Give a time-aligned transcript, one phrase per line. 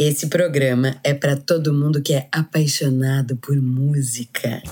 [0.00, 4.62] Esse programa é para todo mundo que é apaixonado por música.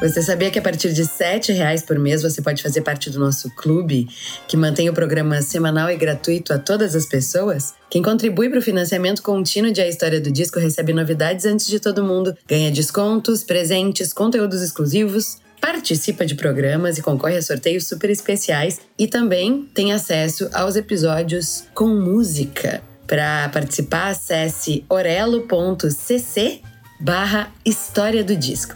[0.00, 3.18] Você sabia que a partir de R$ reais por mês você pode fazer parte do
[3.18, 4.08] nosso clube,
[4.48, 7.74] que mantém o programa semanal e gratuito a todas as pessoas?
[7.90, 11.78] Quem contribui para o financiamento contínuo de A História do Disco recebe novidades antes de
[11.78, 18.10] todo mundo, ganha descontos, presentes, conteúdos exclusivos, participa de programas e concorre a sorteios super
[18.10, 22.82] especiais e também tem acesso aos episódios com música.
[23.06, 26.60] Para participar, acesse orelo.cc
[27.00, 28.74] barra História do Disco.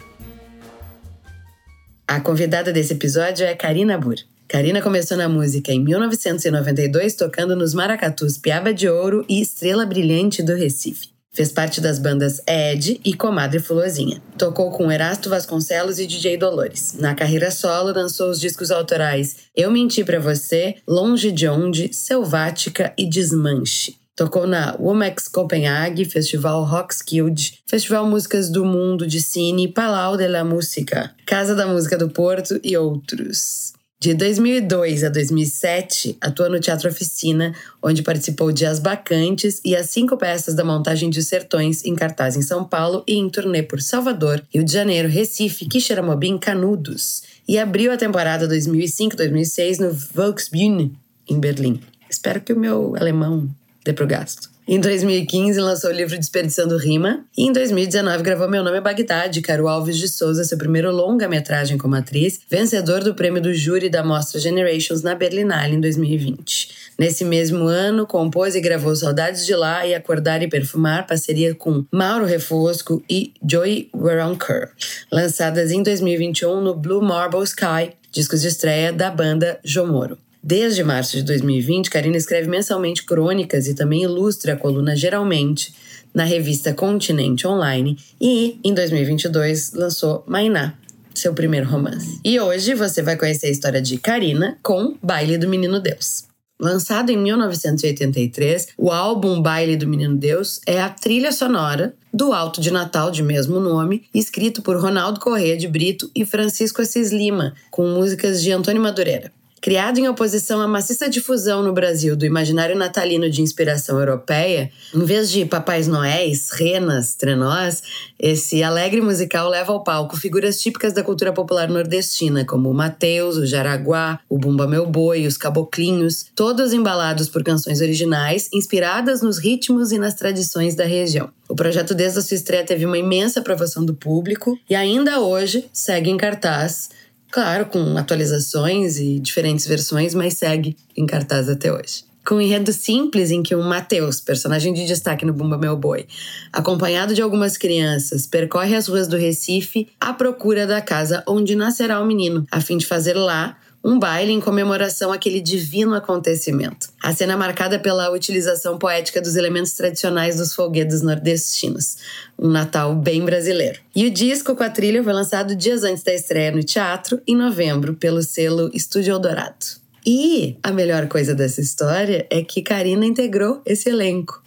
[2.07, 4.17] A convidada desse episódio é Karina Bur.
[4.49, 10.43] Karina começou na música em 1992 tocando nos Maracatus Piaba de Ouro e Estrela Brilhante
[10.43, 11.20] do Recife.
[11.41, 14.21] Fez parte das bandas Ed e Comadre Fulozinha.
[14.37, 16.93] Tocou com Erasto Vasconcelos e DJ Dolores.
[16.99, 22.93] Na carreira solo, lançou os discos autorais Eu Menti Pra Você, Longe de Onde, Selvática
[22.95, 23.97] e Desmanche.
[24.15, 30.45] Tocou na Womex Copenhague, Festival Rockskilde, Festival Músicas do Mundo de Cine, Palau de la
[30.45, 33.73] Música, Casa da Música do Porto e outros.
[34.03, 39.91] De 2002 a 2007, atua no Teatro Oficina, onde participou de As Bacantes e as
[39.91, 43.79] cinco peças da montagem de Sertões em cartaz em São Paulo e em turnê por
[43.83, 47.25] Salvador, Rio de Janeiro, Recife, Quixeramobim, Canudos.
[47.47, 50.97] E abriu a temporada 2005-2006 no Volksbühne,
[51.29, 51.79] em Berlim.
[52.09, 53.51] Espero que o meu alemão
[53.85, 54.50] dê pro gasto.
[54.69, 57.25] Em 2015, lançou o livro Desperdiçando Rima.
[57.37, 61.77] E em 2019, gravou Meu Nome é Bagdá, Caro Alves de Souza, seu primeiro longa-metragem
[61.77, 66.93] como atriz, vencedor do prêmio do júri da Mostra Generations na Berlinale em 2020.
[66.99, 71.85] Nesse mesmo ano, compôs e gravou Saudades de Lá e Acordar e Perfumar, parceria com
[71.91, 74.71] Mauro Refosco e Joey Waronker,
[75.11, 80.19] lançadas em 2021 no Blue Marble Sky, discos de estreia da banda Jomoro.
[80.43, 85.75] Desde março de 2020, Karina escreve mensalmente crônicas e também ilustra a coluna Geralmente
[86.15, 90.75] na revista Continente Online e, em 2022, lançou Mainá,
[91.15, 92.19] seu primeiro romance.
[92.25, 96.25] E hoje você vai conhecer a história de Karina com Baile do Menino Deus.
[96.59, 102.61] Lançado em 1983, o álbum Baile do Menino Deus é a trilha sonora do Alto
[102.61, 107.55] de Natal de mesmo nome, escrito por Ronaldo Corrêa de Brito e Francisco Assis Lima,
[107.71, 109.33] com músicas de Antônio Madureira.
[109.61, 115.05] Criado em oposição à maciça difusão no Brasil do imaginário natalino de inspiração europeia, em
[115.05, 117.83] vez de papais noéis, renas, trenós,
[118.19, 123.37] esse alegre musical leva ao palco figuras típicas da cultura popular nordestina, como o Mateus,
[123.37, 129.37] o Jaraguá, o Bumba Meu Boi, os Caboclinhos, todos embalados por canções originais, inspiradas nos
[129.37, 131.29] ritmos e nas tradições da região.
[131.51, 135.69] O projeto desde a sua estreia teve uma imensa aprovação do público e ainda hoje
[135.71, 136.89] segue em cartaz
[137.31, 142.05] Claro, com atualizações e diferentes versões, mas segue em cartaz até hoje.
[142.27, 146.07] Com um enredo simples em que o Mateus, personagem de destaque no Bumba Meu Boi,
[146.53, 152.01] acompanhado de algumas crianças, percorre as ruas do Recife à procura da casa onde nascerá
[152.01, 156.89] o menino, a fim de fazer lá um baile em comemoração àquele divino acontecimento.
[157.03, 161.97] A cena é marcada pela utilização poética dos elementos tradicionais dos folguedos nordestinos,
[162.39, 163.81] um Natal bem brasileiro.
[163.95, 167.37] E o disco com a trilha foi lançado dias antes da estreia no teatro, em
[167.37, 169.81] novembro, pelo selo Estúdio Eldorado.
[170.07, 174.43] E a melhor coisa dessa história é que Karina integrou esse elenco.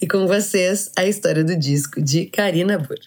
[0.00, 2.98] E com vocês, a história do disco de Karina Burr.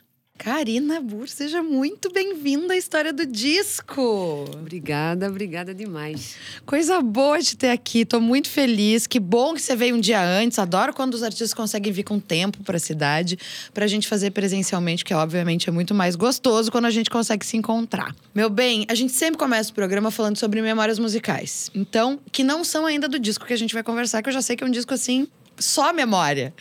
[0.44, 4.44] Karina Bur, seja muito bem-vinda à história do disco.
[4.56, 6.36] Obrigada, obrigada demais.
[6.66, 9.06] Coisa boa de ter aqui, tô muito feliz.
[9.06, 10.58] Que bom que você veio um dia antes.
[10.58, 13.38] Adoro quando os artistas conseguem vir com tempo para a cidade,
[13.72, 17.46] para a gente fazer presencialmente, que obviamente é muito mais gostoso quando a gente consegue
[17.46, 18.16] se encontrar.
[18.34, 21.70] Meu bem, a gente sempre começa o programa falando sobre memórias musicais.
[21.76, 24.42] Então, que não são ainda do disco que a gente vai conversar, que eu já
[24.42, 25.28] sei que é um disco assim
[25.62, 26.54] só memória.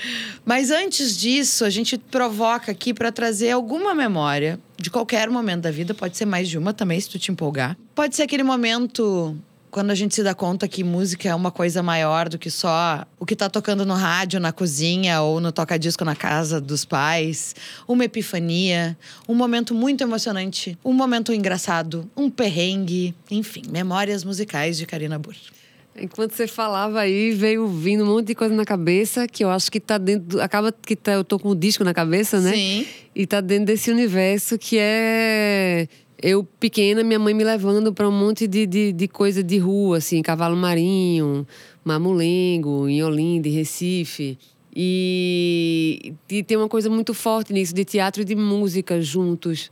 [0.44, 5.70] Mas antes disso, a gente provoca aqui para trazer alguma memória de qualquer momento da
[5.70, 7.76] vida, pode ser mais de uma também, se tu te empolgar.
[7.94, 9.36] Pode ser aquele momento
[9.70, 13.06] quando a gente se dá conta que música é uma coisa maior do que só
[13.18, 17.54] o que tá tocando no rádio, na cozinha ou no toca-disco na casa dos pais,
[17.86, 18.98] uma epifania,
[19.28, 25.36] um momento muito emocionante, um momento engraçado, um perrengue, enfim, memórias musicais de Karina Burr.
[25.96, 29.70] Enquanto você falava aí, veio vindo um monte de coisa na cabeça que eu acho
[29.70, 30.40] que tá dentro.
[30.40, 32.52] Acaba que tá, eu tô com o disco na cabeça, né?
[32.52, 32.86] Sim.
[33.14, 35.88] E tá dentro desse universo que é.
[36.22, 39.96] Eu, pequena, minha mãe me levando para um monte de, de, de, coisa de rua,
[39.96, 41.46] assim, cavalo marinho,
[41.82, 44.38] mamulengo, em Olinda, em Recife.
[44.74, 49.70] E, e tem uma coisa muito forte nisso, de teatro e de música juntos.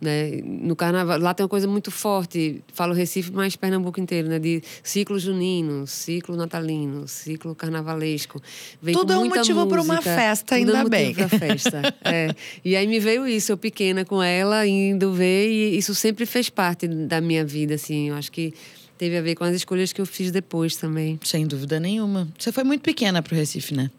[0.00, 0.40] Né?
[0.42, 4.38] No carnaval, lá tem uma coisa muito forte, falo Recife, mas Pernambuco inteiro, né?
[4.38, 8.40] De ciclo junino, ciclo natalino, ciclo carnavalesco.
[8.80, 11.14] Vem tudo é um motivo para uma festa, ainda bem.
[11.18, 11.94] É um festa.
[12.02, 12.34] é.
[12.64, 16.48] E aí me veio isso, eu pequena com ela, indo ver, e isso sempre fez
[16.48, 18.08] parte da minha vida, assim.
[18.08, 18.54] Eu acho que
[18.96, 21.20] teve a ver com as escolhas que eu fiz depois também.
[21.22, 22.26] Sem dúvida nenhuma.
[22.38, 23.90] Você foi muito pequena para o Recife, né?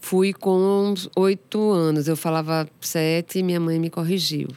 [0.00, 2.08] Fui com oito anos.
[2.08, 4.48] Eu falava sete e minha mãe me corrigiu.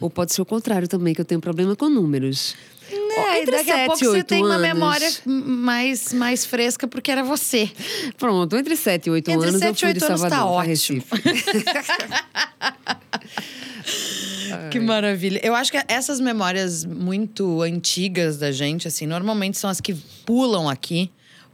[0.00, 2.54] Ou pode ser o contrário também, que eu tenho problema com números.
[2.92, 4.50] É, entre daqui a pouco você tem anos.
[4.50, 7.70] uma memória mais, mais fresca porque era você.
[8.18, 10.62] Pronto, entre 7 e 8 entre anos 7 eu fui de tá Salvador tá para
[10.62, 11.06] Recife.
[14.70, 15.40] que maravilha.
[15.42, 19.94] Eu acho que essas memórias muito antigas da gente, assim, normalmente são as que
[20.26, 21.10] pulam aqui,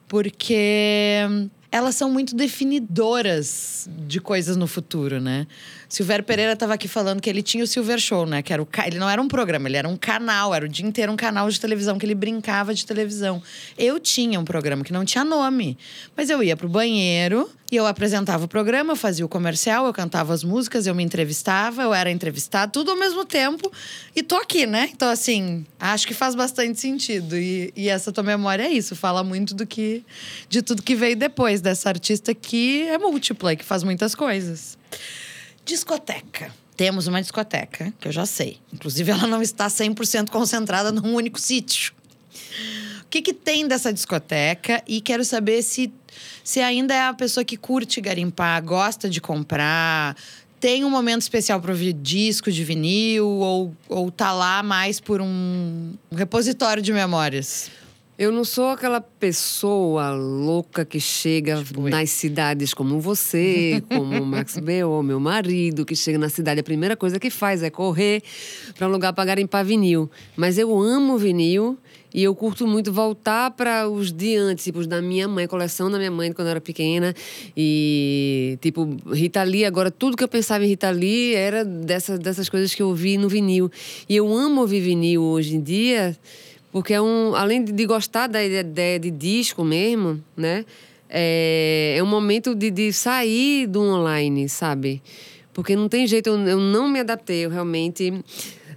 [0.09, 1.21] porque
[1.71, 5.47] elas são muito definidoras de coisas no futuro, né?
[5.89, 8.43] Silvério Pereira estava aqui falando que ele tinha o Silver Show, né?
[8.43, 10.87] Que era o ele não era um programa, ele era um canal, era o dia
[10.87, 13.43] inteiro um canal de televisão que ele brincava de televisão.
[13.77, 15.77] Eu tinha um programa que não tinha nome,
[16.17, 20.33] mas eu ia pro banheiro e eu apresentava o programa, fazia o comercial, eu cantava
[20.33, 23.71] as músicas, eu me entrevistava, eu era entrevistada, tudo ao mesmo tempo.
[24.17, 24.89] E tô aqui, né?
[24.91, 27.37] Então, assim, acho que faz bastante sentido.
[27.37, 30.03] E, e essa tua memória é isso, fala muito do que.
[30.49, 34.79] de tudo que veio depois dessa artista que é múltipla que faz muitas coisas.
[35.65, 36.51] Discoteca.
[36.75, 38.59] Temos uma discoteca, que eu já sei.
[38.73, 41.93] Inclusive, ela não está 100% concentrada num único sítio.
[43.09, 44.83] O que, que tem dessa discoteca?
[44.87, 45.91] E quero saber se,
[46.45, 50.15] se ainda é a pessoa que curte garimpar, gosta de comprar,
[50.61, 55.23] tem um momento especial para ouvir disco de vinil ou, ou tá lá mais por
[55.23, 57.71] um, repositório de memórias?
[58.19, 64.27] Eu não sou aquela pessoa louca que chega tipo nas cidades como você, como o
[64.27, 68.23] Max Bel, meu marido, que chega na cidade, a primeira coisa que faz é correr
[68.77, 70.11] para um lugar para garimpar vinil.
[70.37, 71.79] Mas eu amo vinil
[72.13, 75.99] e eu curto muito voltar para os de antes, tipo, da minha mãe, coleção da
[75.99, 77.15] minha mãe quando eu era pequena.
[77.57, 82.49] E, tipo, Rita Lee, agora tudo que eu pensava em Rita Lee era dessas, dessas
[82.49, 83.71] coisas que eu ouvi no vinil.
[84.09, 86.17] E eu amo ouvir vinil hoje em dia
[86.71, 90.65] porque é um, além de gostar da ideia de disco mesmo, né?
[91.09, 95.03] É, é um momento de, de sair do online, sabe?
[95.55, 98.13] Porque não tem jeito, eu, eu não me adaptei, eu realmente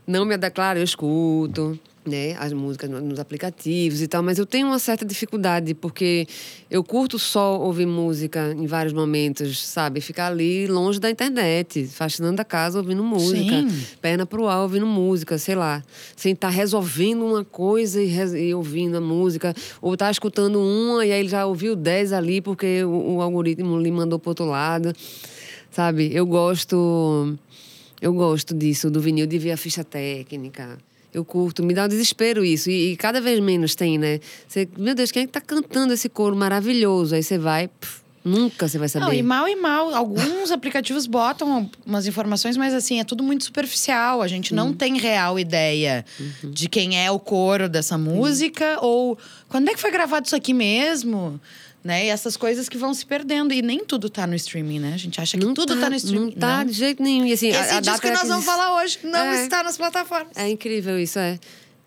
[0.08, 0.56] não me adaptei.
[0.56, 5.06] Claro, eu escuto, né, as músicas nos aplicativos e tal, mas eu tenho uma certa
[5.06, 6.28] dificuldade porque
[6.70, 10.02] eu curto só ouvir música em vários momentos, sabe?
[10.02, 13.86] Ficar ali longe da internet, fascinando a casa ouvindo música, Sim.
[14.02, 15.84] perna pro ar ouvindo música, sei lá,
[16.16, 21.06] sem estar tá resolvendo uma coisa e, e, ouvindo a música, ou tá escutando uma
[21.06, 24.46] e aí ele já ouviu dez ali porque o, o algoritmo lhe mandou pro outro
[24.46, 24.92] lado,
[25.70, 26.10] sabe?
[26.14, 27.38] Eu gosto
[28.02, 30.80] eu gosto disso, do vinil de ver a ficha técnica
[31.14, 32.70] eu curto, me dá um desespero isso.
[32.70, 34.20] E, e cada vez menos tem, né?
[34.48, 37.16] Você, meu Deus, quem é que tá cantando esse coro maravilhoso?
[37.16, 37.68] Aí você vai.
[37.68, 39.06] Pff, Nunca você vai saber.
[39.06, 39.94] Não, e mal e mal.
[39.94, 44.22] Alguns aplicativos botam umas informações, mas assim, é tudo muito superficial.
[44.22, 44.74] A gente não uhum.
[44.74, 46.52] tem real ideia uhum.
[46.52, 48.88] de quem é o coro dessa música uhum.
[48.88, 49.18] ou
[49.50, 51.40] quando é que foi gravado isso aqui mesmo
[51.84, 52.06] né?
[52.06, 53.54] E essas coisas que vão se perdendo.
[53.54, 54.94] E nem tudo tá no streaming, né?
[54.94, 56.26] A gente acha que não tudo tá, tá, no streaming.
[56.26, 56.66] Não tá não.
[56.66, 57.26] de jeito nenhum.
[57.26, 59.44] E assim, Esse a, a disco que nós vamos falar hoje não é.
[59.44, 60.36] está nas plataformas.
[60.36, 61.40] É incrível isso, é.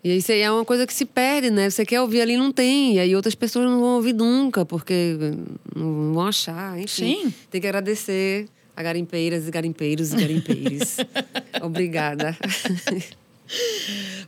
[0.05, 1.67] E isso aí é uma coisa que se perde, né?
[1.67, 2.93] Você quer ouvir ali não tem.
[2.93, 5.17] E aí outras pessoas não vão ouvir nunca, porque
[5.75, 6.77] não vão achar.
[6.77, 7.33] Enfim, Sim.
[7.49, 8.47] Tem que agradecer
[8.77, 10.97] a garimpeiras e garimpeiros e garimpeiros.
[11.59, 12.37] Obrigada.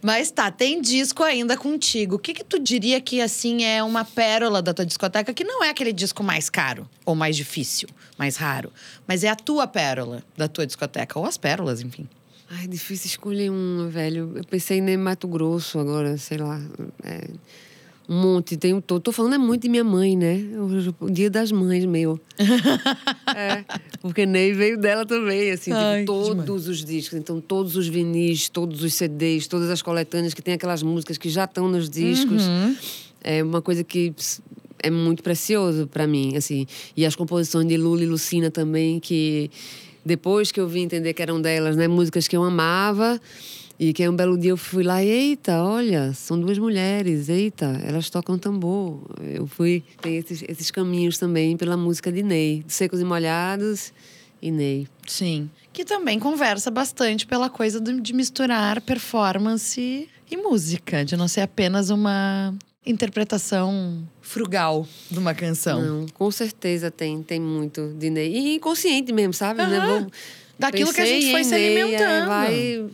[0.02, 2.16] Mas tá, tem disco ainda contigo.
[2.16, 5.32] O que que tu diria que, assim, é uma pérola da tua discoteca?
[5.32, 8.74] Que não é aquele disco mais caro, ou mais difícil, mais raro.
[9.06, 11.20] Mas é a tua pérola da tua discoteca.
[11.20, 12.10] Ou as pérolas, enfim.
[12.50, 14.32] Ai, é difícil escolher uma, velho.
[14.36, 16.62] Eu pensei em Mato Grosso agora, sei lá.
[17.04, 17.28] É
[18.08, 18.56] um monte.
[18.56, 20.40] Tem, tô, tô falando é muito de minha mãe, né?
[21.02, 22.20] O, dia das mães meu.
[23.36, 23.66] é,
[24.02, 27.20] porque Ney veio dela também, assim, Ai, todos os discos.
[27.20, 31.30] Então, todos os vinis, todos os CDs, todas as coletâneas que tem aquelas músicas que
[31.30, 32.44] já estão nos discos.
[32.44, 32.76] Uhum.
[33.22, 34.14] É uma coisa que
[34.82, 36.66] é muito precioso para mim, assim.
[36.96, 39.52] E as composições de Lula e Lucina também, que
[40.08, 41.88] depois que eu vim entender que eram delas, né?
[41.88, 43.20] Músicas que eu amava
[43.80, 47.80] E que aí um belo dia eu fui lá eita, olha, são duas mulheres, eita,
[47.86, 49.02] elas tocam tambor.
[49.22, 53.94] Eu fui, tem esses, esses caminhos também pela música de Ney, Secos e Molhados
[54.42, 54.88] e Ney.
[55.06, 55.50] Sim.
[55.72, 61.92] Que também conversa bastante pela coisa de misturar performance e música, de não ser apenas
[61.92, 62.56] uma
[62.88, 65.82] interpretação frugal de uma canção.
[65.82, 68.34] Não, com certeza tem, tem muito de Ney.
[68.34, 69.62] E inconsciente mesmo, sabe?
[69.62, 69.70] Uhum.
[69.70, 69.86] Né?
[69.86, 70.12] Vou,
[70.58, 72.28] Daquilo que a gente foi se alimentando.
[72.28, 72.86] Vai,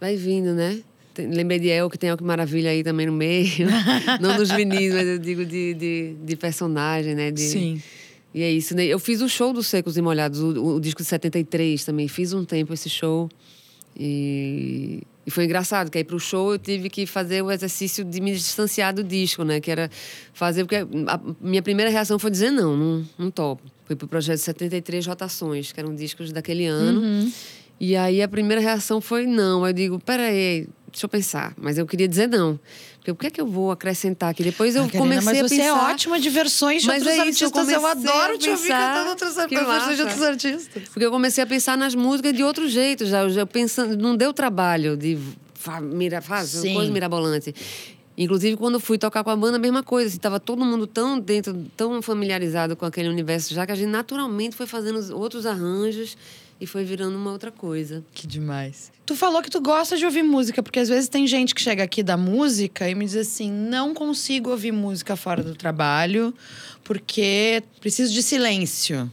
[0.00, 0.80] vai vindo, né?
[1.18, 3.66] Lembrei de El, que tem El que Maravilha aí também no meio.
[4.20, 7.30] Não dos vinis, mas eu digo de, de, de personagem, né?
[7.30, 7.82] De, Sim.
[8.32, 8.84] E é isso, né?
[8.84, 12.06] Eu fiz o show dos Secos e Molhados, o, o disco de 73 também.
[12.06, 13.28] Fiz um tempo esse show.
[13.98, 18.20] E, e foi engraçado, que aí pro show eu tive que fazer o exercício de
[18.20, 19.60] me distanciar do disco, né?
[19.60, 19.88] Que era
[20.34, 20.64] fazer.
[20.64, 20.74] Porque
[21.06, 23.62] a minha primeira reação foi dizer não, não, não topo.
[23.84, 27.00] Foi pro projeto 73 Rotações, que eram discos daquele ano.
[27.00, 27.32] Uhum.
[27.78, 29.62] E aí a primeira reação foi não.
[29.62, 31.54] Aí eu digo, peraí, deixa eu pensar.
[31.56, 32.58] Mas eu queria dizer não.
[33.00, 34.42] Porque o que é que eu vou acrescentar aqui?
[34.42, 35.68] Depois eu Ah, Karina, comecei mas a você pensar.
[35.68, 37.68] é ótima de versões de Mas outros é isso, eu artistas.
[37.72, 38.88] Eu, comecei adoro te ouvir pensar.
[38.94, 40.82] cantando outras versões de outros artistas.
[40.90, 44.34] Porque eu comecei a pensar nas músicas de outro jeito, já, já pensando, não deu
[44.34, 45.18] trabalho de
[45.82, 46.74] mira, fazer Sim.
[46.74, 47.54] coisa mirabolante.
[48.18, 50.08] Inclusive, quando eu fui tocar com a banda, a mesma coisa.
[50.10, 53.88] Assim, tava todo mundo tão dentro, tão familiarizado com aquele universo, já que a gente
[53.88, 56.18] naturalmente foi fazendo os outros arranjos
[56.60, 58.04] e foi virando uma outra coisa.
[58.12, 58.92] Que demais.
[59.06, 61.82] Tu falou que tu gosta de ouvir música, porque às vezes tem gente que chega
[61.82, 66.34] aqui da música e me diz assim: não consigo ouvir música fora do trabalho,
[66.84, 69.10] porque preciso de silêncio.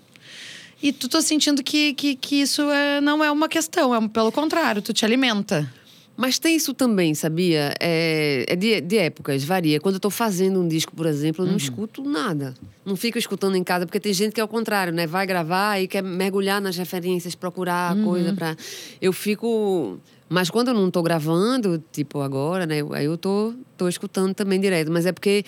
[0.81, 4.31] E tu tô sentindo que, que, que isso é, não é uma questão, é pelo
[4.31, 5.71] contrário, tu te alimenta.
[6.17, 7.75] Mas tem isso também, sabia?
[7.79, 9.79] É, é de, de épocas, varia.
[9.79, 12.55] Quando eu tô fazendo um disco, por exemplo, eu não escuto nada.
[12.83, 15.05] Não fico escutando em casa, porque tem gente que é o contrário, né?
[15.05, 18.57] Vai gravar e quer mergulhar nas referências, procurar coisa pra.
[18.99, 19.99] Eu fico.
[20.27, 22.77] Mas quando eu não tô gravando, tipo agora, né?
[22.93, 24.91] Aí eu tô, tô escutando também direto.
[24.91, 25.45] Mas é porque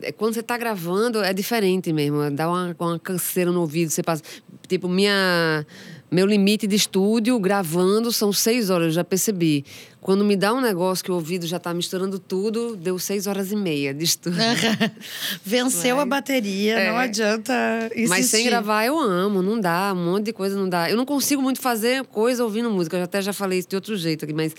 [0.00, 2.30] é, quando você tá gravando, é diferente mesmo.
[2.30, 3.90] Dá uma, uma canseira no ouvido.
[3.90, 4.22] Você passa.
[4.68, 5.66] Tipo, minha.
[6.14, 9.64] Meu limite de estúdio gravando são seis horas, eu já percebi.
[10.00, 13.50] Quando me dá um negócio que o ouvido já tá misturando tudo, deu seis horas
[13.50, 14.38] e meia de estúdio.
[15.44, 16.02] Venceu Vai.
[16.04, 16.90] a bateria, É.
[16.92, 17.54] não adianta
[17.86, 18.08] insistir.
[18.08, 20.88] Mas sem gravar eu amo, não dá, um monte de coisa não dá.
[20.88, 23.96] Eu não consigo muito fazer coisa ouvindo música, eu até já falei isso de outro
[23.96, 24.54] jeito aqui, mas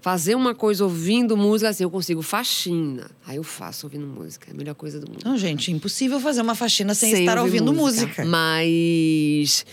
[0.00, 3.10] fazer uma coisa ouvindo música, assim, eu consigo faxina.
[3.26, 5.20] Aí eu faço ouvindo música, é a melhor coisa do mundo.
[5.26, 8.24] Não, gente, impossível fazer uma faxina sem, estar ouvir ouvindo música.
[8.24, 9.66] Mas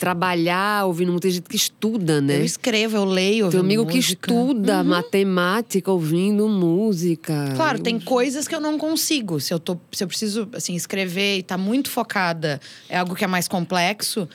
[0.00, 2.38] trabalhar ouvindo música, tem gente que estuda, né?
[2.38, 3.50] Eu escrevo, eu leio.
[3.50, 4.32] Tem amigo que música.
[4.32, 4.52] Uhum.
[4.52, 7.52] estuda matemática ouvindo música.
[7.54, 9.38] Claro, tem coisas que eu não consigo.
[9.38, 13.22] Se eu, tô, se eu preciso assim, escrever e tá muito focada, é algo que
[13.22, 14.26] é mais complexo.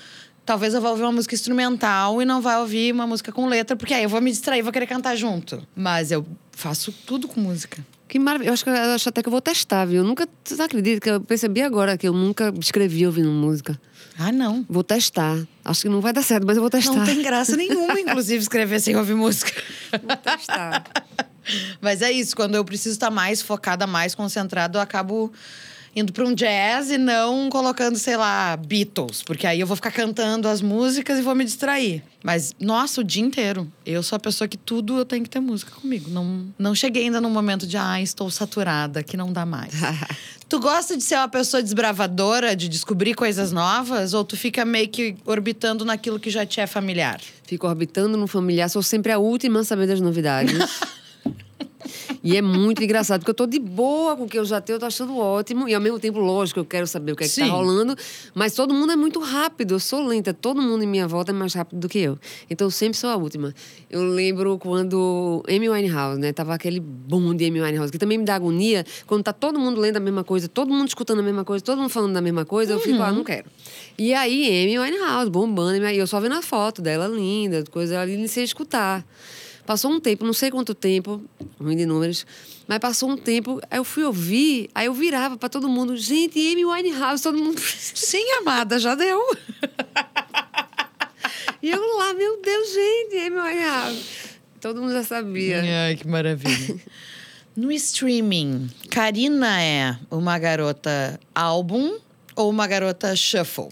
[0.45, 3.75] Talvez eu vá ouvir uma música instrumental e não vá ouvir uma música com letra,
[3.75, 5.67] porque aí eu vou me distrair, vou querer cantar junto.
[5.75, 7.83] Mas eu faço tudo com música.
[8.07, 8.49] Que maravilha.
[8.49, 9.97] Eu acho, que, eu acho até que eu vou testar, viu?
[9.97, 10.29] Eu nunca.
[10.43, 13.81] Você acredita que eu percebi agora que eu nunca escrevi ouvindo música?
[14.17, 14.65] Ah, não.
[14.69, 15.37] Vou testar.
[15.63, 16.93] Acho que não vai dar certo, mas eu vou testar.
[16.93, 19.51] Não tem graça nenhuma, inclusive, escrever sem ouvir música.
[19.91, 20.83] Vou testar.
[21.81, 25.31] Mas é isso, quando eu preciso estar mais focada, mais concentrada, eu acabo
[25.95, 29.91] indo para um jazz e não colocando, sei lá, Beatles, porque aí eu vou ficar
[29.91, 32.03] cantando as músicas e vou me distrair.
[32.21, 33.71] Mas nossa, o dia inteiro.
[33.85, 36.09] Eu sou a pessoa que tudo eu tenho que ter música comigo.
[36.09, 39.73] Não, não cheguei ainda no momento de ah, estou saturada, que não dá mais.
[40.49, 44.89] tu gosta de ser uma pessoa desbravadora, de descobrir coisas novas ou tu fica meio
[44.89, 47.21] que orbitando naquilo que já te é familiar?
[47.45, 50.57] Fico orbitando no familiar, sou sempre a última a saber das novidades.
[52.23, 54.75] E é muito engraçado, porque eu tô de boa com o que eu já tenho,
[54.75, 55.67] eu tô achando ótimo.
[55.67, 57.51] E ao mesmo tempo, lógico, eu quero saber o que é que tá Sim.
[57.51, 57.95] rolando.
[58.33, 60.33] Mas todo mundo é muito rápido, eu sou lenta.
[60.33, 62.17] Todo mundo em minha volta é mais rápido do que eu.
[62.49, 63.53] Então eu sempre sou a última.
[63.89, 66.33] Eu lembro quando Amy Winehouse, né?
[66.33, 68.85] Tava aquele boom de Amy Winehouse, que também me dá agonia.
[69.05, 71.77] Quando tá todo mundo lendo a mesma coisa, todo mundo escutando a mesma coisa, todo
[71.77, 73.45] mundo falando da mesma coisa, eu fico, ah, não quero.
[73.97, 78.15] E aí, Amy Winehouse, bombando, e eu só vendo a foto dela linda, coisa ali,
[78.15, 79.05] a escutar.
[79.65, 81.23] Passou um tempo, não sei quanto tempo,
[81.59, 82.25] ruim de números,
[82.67, 86.39] mas passou um tempo, aí eu fui ouvir, aí eu virava pra todo mundo, gente,
[86.39, 87.59] Amy Winehouse, todo mundo.
[87.65, 89.19] Sim, amada, já deu.
[91.61, 94.05] E eu lá, meu Deus, gente, Amy Winehouse.
[94.61, 95.63] Todo mundo já sabia.
[95.87, 96.79] Ai, que maravilha.
[97.55, 101.97] No streaming, Karina é uma garota álbum
[102.35, 103.69] ou uma garota shuffle?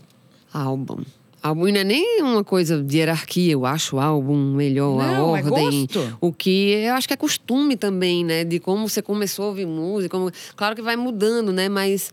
[0.51, 1.03] Álbum.
[1.43, 5.35] Álbum não é nem uma coisa de hierarquia, eu acho o álbum melhor, a Não,
[5.35, 5.81] é ordem.
[5.85, 6.17] gosto.
[6.21, 8.45] O que eu acho que é costume também, né?
[8.45, 10.17] De como você começou a ouvir música.
[10.17, 11.67] como- Claro que vai mudando, né?
[11.67, 12.11] Mas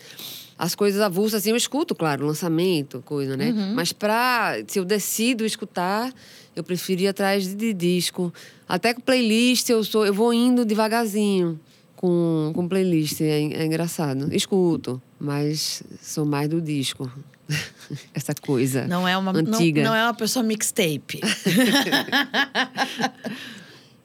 [0.58, 3.50] as coisas avulsas, assim, eu escuto, claro, lançamento, coisa, né?
[3.52, 3.72] Uhum.
[3.74, 6.12] Mas pra, se eu decido escutar,
[6.56, 8.34] eu prefiro ir atrás de, de disco.
[8.68, 11.58] Até com playlist, eu, sou, eu vou indo devagarzinho
[11.94, 13.20] com, com playlist.
[13.20, 14.34] É, é engraçado.
[14.34, 17.08] Escuto, mas sou mais do disco.
[18.14, 19.82] Essa coisa Não é uma, não, antiga.
[19.82, 21.20] não é uma pessoa mixtape.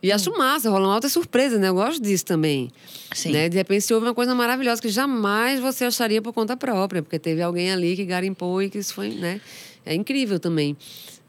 [0.06, 1.68] E acho massa, rola uma alta surpresa, né?
[1.70, 2.70] Eu gosto disso também.
[3.12, 3.32] Sim.
[3.32, 3.50] Né?
[3.50, 7.18] De repente, você ouve uma coisa maravilhosa que jamais você acharia por conta própria, porque
[7.18, 9.42] teve alguém ali que garimpou e que isso foi, né?
[9.84, 10.78] É incrível também.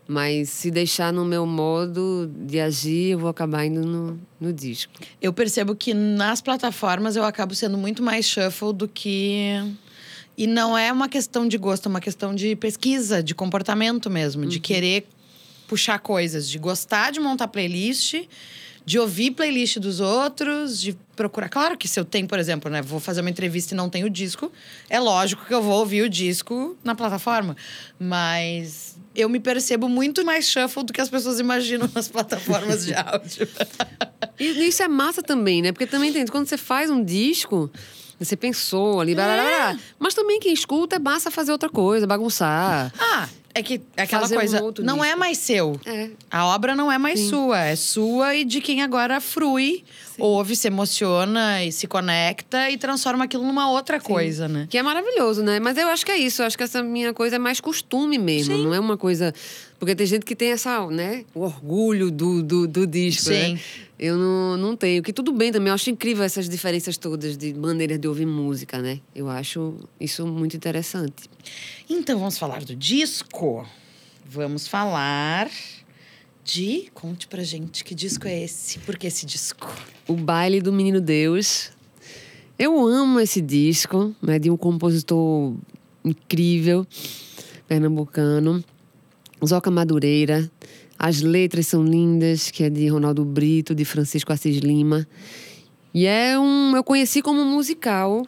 [0.07, 4.93] Mas se deixar no meu modo de agir, eu vou acabar indo no, no disco.
[5.23, 9.55] Eu percebo que nas plataformas eu acabo sendo muito mais shuffle do que.
[10.37, 14.45] E não é uma questão de gosto, é uma questão de pesquisa, de comportamento mesmo,
[14.47, 15.07] de querer
[15.67, 18.15] puxar coisas, de gostar de montar playlist,
[18.85, 21.49] de ouvir playlist dos outros, de procurar.
[21.49, 24.07] Claro que se eu tenho, por exemplo, né, vou fazer uma entrevista e não tenho
[24.07, 24.53] o disco,
[24.89, 27.57] é lógico que eu vou ouvir o disco na plataforma.
[27.99, 32.95] Mas eu me percebo muito mais shuffle do que as pessoas imaginam nas plataformas de
[32.95, 33.49] áudio.
[34.39, 35.73] E isso é massa também, né?
[35.73, 37.69] Porque também tem, quando você faz um disco,
[38.19, 39.79] você pensou ali, blá, blá, blá, blá.
[39.99, 42.93] mas também quem escuta é massa fazer outra coisa, bagunçar.
[42.99, 45.19] Ah, é que é aquela Fazer um coisa outro não é disco.
[45.21, 45.81] mais seu.
[45.87, 46.11] É.
[46.31, 47.31] A obra não é mais Sim.
[47.31, 49.83] sua, é sua e de quem agora frui,
[50.19, 54.67] ouve, se emociona e se conecta e transforma aquilo numa outra coisa, né?
[54.69, 55.61] Que é maravilhoso, né?
[55.61, 56.43] Mas eu acho que é isso.
[56.43, 58.57] Eu acho que essa minha coisa é mais costume mesmo.
[58.57, 58.65] Sim.
[58.65, 59.35] Não é uma coisa.
[59.79, 61.25] Porque tem gente que tem essa, né?
[61.35, 63.25] O orgulho do, do, do disco.
[63.25, 63.55] Sim.
[63.55, 63.61] Né?
[63.99, 65.03] Eu não, não tenho.
[65.03, 65.69] Que tudo bem também.
[65.69, 69.01] Eu acho incrível essas diferenças todas de maneiras de ouvir música, né?
[69.15, 71.31] Eu acho isso muito interessante.
[71.89, 73.67] Então vamos falar do disco.
[74.29, 75.49] Vamos falar
[76.47, 76.89] de.
[76.95, 78.79] Conte pra gente que disco é esse?
[78.79, 79.69] Por que esse disco?
[80.07, 81.73] O Baile do Menino Deus.
[82.57, 84.39] Eu amo esse disco, né?
[84.39, 85.55] De um compositor
[86.05, 86.87] incrível,
[87.67, 88.65] pernambucano.
[89.45, 90.51] Zoca Madureira.
[90.99, 95.07] As letras são lindas, que é de Ronaldo Brito, de Francisco Assis Lima.
[95.93, 96.75] E é um.
[96.77, 98.27] Eu conheci como musical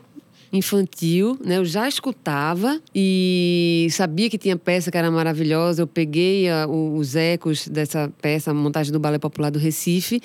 [0.52, 1.58] infantil, né?
[1.58, 5.82] Eu já escutava e sabia que tinha peça que era maravilhosa.
[5.82, 10.20] Eu peguei a- o- os ecos dessa peça, a montagem do Balé Popular do Recife.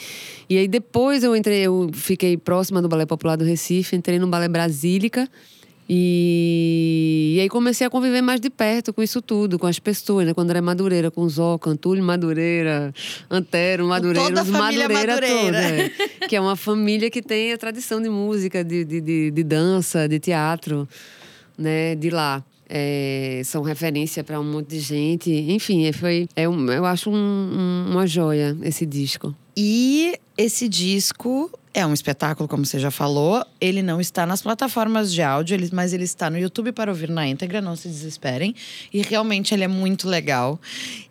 [0.50, 4.28] E aí depois eu entrei, eu fiquei próxima do Balé Popular do Recife, entrei no
[4.28, 5.28] Balé Brasílica.
[5.96, 10.26] E, e aí comecei a conviver mais de perto com isso tudo, com as pessoas,
[10.26, 10.34] né?
[10.34, 12.94] Quando era Madureira, com Zoca, Antúlio Madureira,
[13.30, 15.90] Antero, Madureira, toda a família Madureira, Madureira.
[15.90, 16.28] toda, é.
[16.28, 20.08] que é uma família que tem a tradição de música, de, de, de, de dança,
[20.08, 20.88] de teatro,
[21.58, 21.96] né?
[21.96, 22.44] De lá.
[22.76, 25.30] É, são referência para um monte de gente.
[25.32, 29.36] Enfim, é, foi, é um, eu acho um- um- uma joia esse disco.
[29.56, 33.44] E esse disco é um espetáculo, como você já falou.
[33.60, 37.28] Ele não está nas plataformas de áudio, mas ele está no YouTube para ouvir na
[37.28, 38.56] íntegra, não se desesperem.
[38.94, 40.60] E realmente ele é muito legal.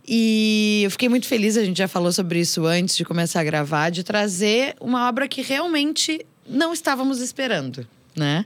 [0.07, 3.45] E eu fiquei muito feliz, a gente já falou sobre isso antes de começar a
[3.45, 7.87] gravar, de trazer uma obra que realmente não estávamos esperando.
[8.15, 8.45] Né?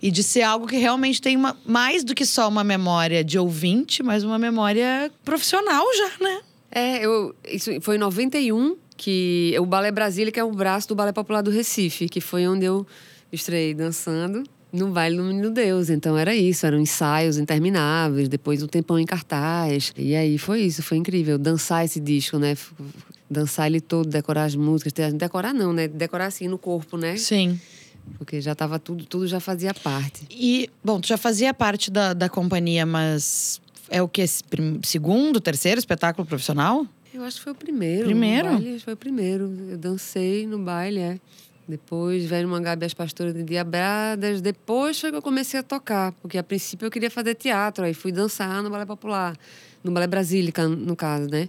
[0.00, 3.38] E de ser algo que realmente tem uma, mais do que só uma memória de
[3.38, 6.40] ouvinte, mas uma memória profissional já, né?
[6.74, 10.94] É, eu, isso foi em 91 que o Balé Brasília, que é o braço do
[10.94, 12.86] Balé Popular do Recife, que foi onde eu
[13.32, 15.90] estreiei dançando no Baile do Menino Deus.
[15.90, 19.92] Então era isso, eram ensaios intermináveis, depois um tempão em cartaz.
[19.98, 21.36] E aí foi isso, foi incrível.
[21.36, 22.56] Dançar esse disco, né?
[23.28, 24.92] Dançar ele todo, decorar as músicas.
[25.14, 25.88] Decorar não, né?
[25.88, 27.16] Decorar assim no corpo, né?
[27.16, 27.58] Sim.
[28.18, 30.28] Porque já tava tudo, tudo já fazia parte.
[30.30, 33.60] E, bom, tu já fazia parte da, da companhia, mas
[33.90, 34.24] é o que?
[34.84, 36.86] Segundo, terceiro espetáculo profissional?
[37.14, 38.04] Eu acho que foi o primeiro.
[38.04, 38.48] Primeiro?
[38.48, 39.52] Baile, foi o primeiro.
[39.70, 41.20] Eu dancei no baile, é.
[41.68, 44.40] Depois veio uma Gabi as Pastoras de Diabradas.
[44.40, 46.12] Depois foi que eu comecei a tocar.
[46.12, 47.84] Porque a princípio eu queria fazer teatro.
[47.84, 49.36] Aí fui dançar no Balé Popular.
[49.84, 51.48] No Balé Brasílica, no caso, né?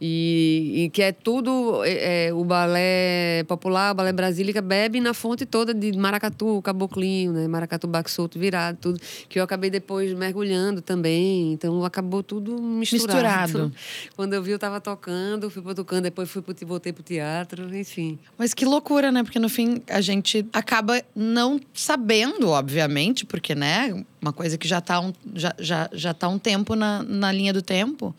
[0.00, 1.84] E, e que é tudo...
[1.84, 7.32] é, é, o Balé Popular, o Balé Brasílica bebe na fonte toda de maracatu, caboclinho,
[7.32, 7.48] né?
[7.48, 9.00] Maracatu baque solto, virado, tudo.
[9.28, 11.52] Que eu acabei depois mergulhando também.
[11.52, 13.14] Então acabou tudo misturado.
[13.14, 13.72] Misturado.
[14.16, 18.18] Quando eu vi, eu tava tocando, fui tocando, depois fui pro, voltei pro teatro, enfim.
[18.36, 19.22] Mas que loucura, né?
[19.22, 24.04] Porque no fim a gente acaba não sabendo, obviamente, porque, né?
[24.26, 27.52] Uma coisa que já tá um, já, já, já tá um tempo na, na linha
[27.52, 28.12] do tempo.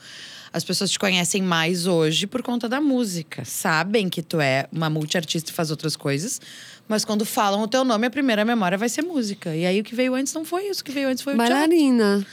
[0.54, 3.43] As pessoas te conhecem mais hoje por conta da música.
[3.43, 6.39] Sabem que tu é uma multiartista e faz outras coisas.
[6.88, 9.54] Mas quando falam o teu nome, a primeira memória vai ser música.
[9.54, 10.80] E aí o que veio antes não foi isso.
[10.80, 11.38] O que veio antes foi o.
[11.38, 12.26] Bailarina,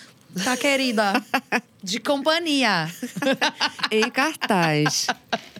[0.44, 1.12] Tá, querida?
[1.82, 2.88] De companhia.
[3.90, 5.08] em cartaz.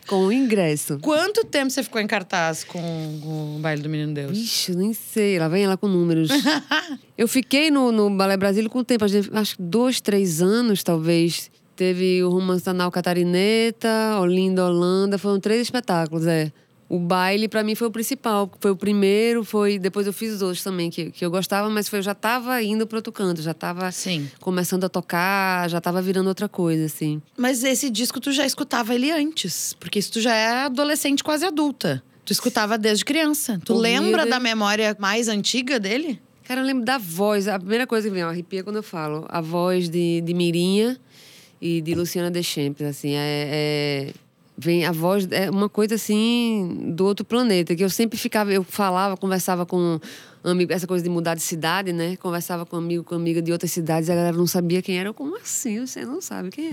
[0.06, 0.98] Com o ingresso.
[1.00, 2.80] Quanto tempo você ficou em cartaz com,
[3.22, 4.36] com o Baile do Menino Deus?
[4.36, 5.38] Ixi, nem sei.
[5.38, 6.28] Lá vem ela com números.
[7.16, 9.04] eu fiquei no, no Balé Brasília com o tempo.
[9.04, 11.50] Acho que dois, três anos, talvez.
[11.76, 15.18] Teve o Romance Anal Catarineta, Olinda Holanda.
[15.18, 16.52] Foram três espetáculos, é.
[16.88, 18.50] O baile, para mim, foi o principal.
[18.60, 19.78] Foi o primeiro, foi...
[19.78, 21.68] Depois eu fiz os outros também, que, que eu gostava.
[21.70, 23.40] Mas foi, eu já estava indo para outro canto.
[23.42, 23.90] Já estava
[24.40, 25.68] começando a tocar.
[25.70, 27.20] Já estava virando outra coisa, assim.
[27.36, 29.74] Mas esse disco, tu já escutava ele antes.
[29.80, 32.02] Porque isso tu já é adolescente, quase adulta.
[32.24, 33.60] Tu escutava desde criança.
[33.64, 36.20] Tu lembra da memória mais antiga dele?
[36.44, 37.48] Cara, eu lembro da voz.
[37.48, 39.26] A primeira coisa que vem, ó, arrepia quando eu falo.
[39.28, 40.98] A voz de, de Mirinha
[41.60, 44.12] e de Luciana Deschamps, assim, é, é,
[44.56, 48.62] vem a voz é uma coisa assim do outro planeta que eu sempre ficava eu
[48.62, 49.98] falava conversava com
[50.44, 53.72] amigo essa coisa de mudar de cidade né conversava com amigo com amiga de outras
[53.72, 56.68] cidades e a galera não sabia quem era eu, como assim você não sabe quem
[56.68, 56.70] é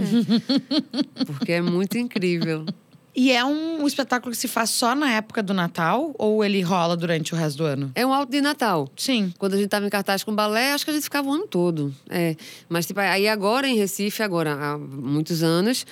[1.25, 2.65] porque é muito incrível
[3.13, 6.61] e é um, um, espetáculo que se faz só na época do Natal ou ele
[6.61, 7.91] rola durante o resto do ano?
[7.93, 8.87] É um alto de Natal.
[8.95, 9.33] Sim.
[9.37, 11.45] Quando a gente estava em cartaz com balé, acho que a gente ficava o ano
[11.45, 11.93] todo.
[12.09, 12.37] É.
[12.69, 15.85] Mas, tipo, aí agora em Recife, agora há muitos anos,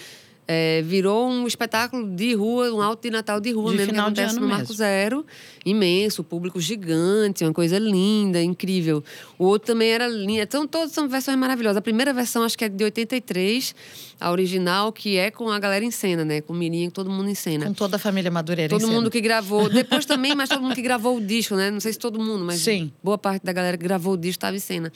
[0.51, 3.99] é, virou um espetáculo de rua, um alto de Natal de rua de mesmo, que
[3.99, 4.75] acontece de ano no Marco mesmo.
[4.75, 5.25] Zero.
[5.63, 9.03] Imenso, público gigante, uma coisa linda, incrível.
[9.37, 10.41] O outro também era lindo.
[10.41, 11.77] Então, todas são versões maravilhosas.
[11.77, 13.75] A primeira versão, acho que é de 83,
[14.19, 16.41] a original, que é com a galera em cena, né?
[16.41, 17.67] Com o Mirinho, todo mundo em cena.
[17.67, 19.11] Com toda a família Madureira Todo mundo cena.
[19.11, 19.69] que gravou.
[19.69, 21.69] Depois também, mas todo mundo que gravou o disco, né?
[21.69, 22.91] Não sei se todo mundo, mas Sim.
[23.03, 24.91] boa parte da galera que gravou o disco estava em cena.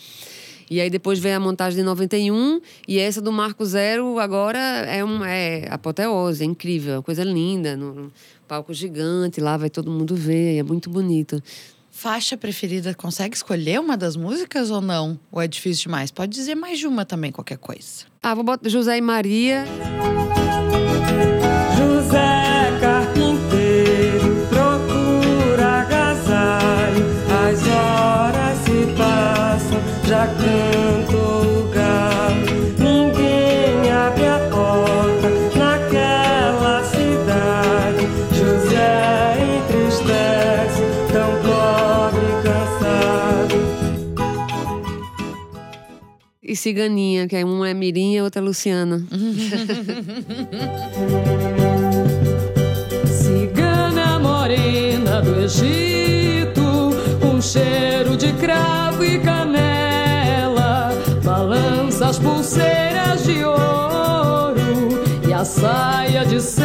[0.74, 5.06] E aí depois veio a montagem de 91 e essa do Marco Zero agora é
[5.06, 8.12] um é apoteose, é incrível, é uma coisa linda, no, no
[8.48, 11.40] palco gigante, lá vai todo mundo ver, é muito bonito.
[11.92, 15.20] Faixa preferida, consegue escolher uma das músicas ou não?
[15.32, 16.10] Ou é difícil demais?
[16.10, 18.06] Pode dizer mais de uma também, qualquer coisa.
[18.24, 19.66] Ah, vou botar José e Maria.
[46.54, 49.04] E Ciganinha, que é uma é Mirinha e outra é Luciana.
[53.10, 56.62] Cigana morena do Egito,
[57.26, 60.92] um cheiro de cravo e canela,
[61.24, 66.63] balança as pulseiras de ouro e a saia de seda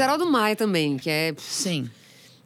[0.00, 1.90] Geraldo Maia também, que é Sim.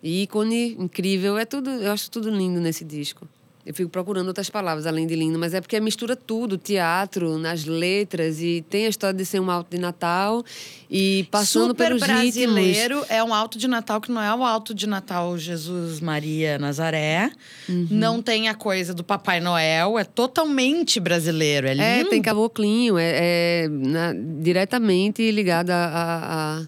[0.02, 1.38] ícone, incrível.
[1.38, 3.28] É tudo, eu acho tudo lindo nesse disco.
[3.66, 7.64] Eu fico procurando outras palavras além de lindo, mas é porque mistura tudo, teatro, nas
[7.64, 10.44] letras e tem a história de ser um alto de Natal
[10.90, 13.10] e passando Super pelos brasileiro ritmos.
[13.10, 17.30] é um alto de Natal que não é o alto de Natal Jesus Maria Nazaré.
[17.66, 17.86] Uhum.
[17.90, 19.98] Não tem a coisa do Papai Noel.
[19.98, 21.66] É totalmente brasileiro.
[21.66, 21.82] É lindo.
[21.82, 24.12] É, tem caboclinho, é, é na-
[24.42, 26.62] diretamente ligado a, a- a,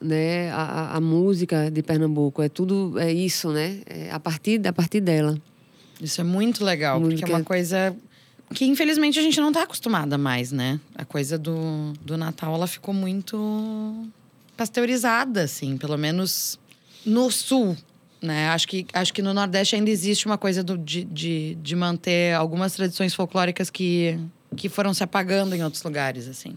[0.00, 2.42] né, a, a- música de Pernambuco.
[2.42, 3.80] É tudo é isso, né?
[3.86, 5.36] É a partir a partir dela.
[6.00, 7.94] Isso é muito legal, porque é Música- uma coisa
[8.54, 10.80] que infelizmente a gente não tá acostumada mais, né?
[10.94, 14.08] A coisa do, do Natal, ela ficou muito
[14.56, 16.58] pasteurizada, assim, pelo menos
[17.04, 17.76] no sul.
[18.22, 18.48] Né?
[18.50, 22.34] Acho, que, acho que no Nordeste ainda existe uma coisa do- de, de, de manter
[22.34, 24.18] algumas tradições folclóricas que,
[24.56, 26.54] que foram se apagando em outros lugares, assim.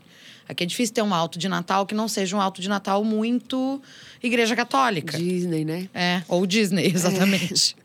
[0.48, 3.04] Aqui é difícil ter um alto de Natal que não seja um alto de Natal
[3.04, 3.82] muito
[4.22, 5.18] igreja católica.
[5.18, 5.90] Disney, né?
[5.94, 7.76] É, ou Disney, exatamente.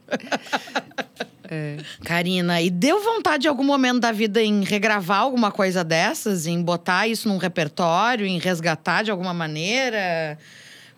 [2.05, 6.62] Karina, e deu vontade em algum momento da vida em regravar alguma coisa dessas, em
[6.62, 10.38] botar isso num repertório, em resgatar de alguma maneira?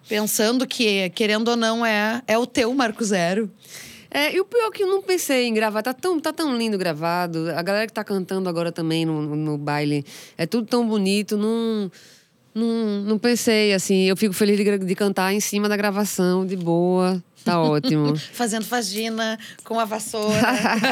[0.09, 3.49] Pensando que, querendo ou não, é, é o teu Marco Zero.
[4.11, 5.83] É, e o pior é que eu não pensei em gravar.
[5.83, 7.51] Tá tão, tá tão lindo gravado.
[7.55, 10.05] A galera que tá cantando agora também no, no, baile.
[10.37, 11.37] É tudo tão bonito.
[11.37, 11.91] Não,
[12.53, 14.03] não, não pensei, assim.
[14.03, 17.23] Eu fico feliz de, de cantar em cima da gravação, de boa.
[17.45, 18.17] Tá ótimo.
[18.17, 20.41] Fazendo vagina com a vassoura.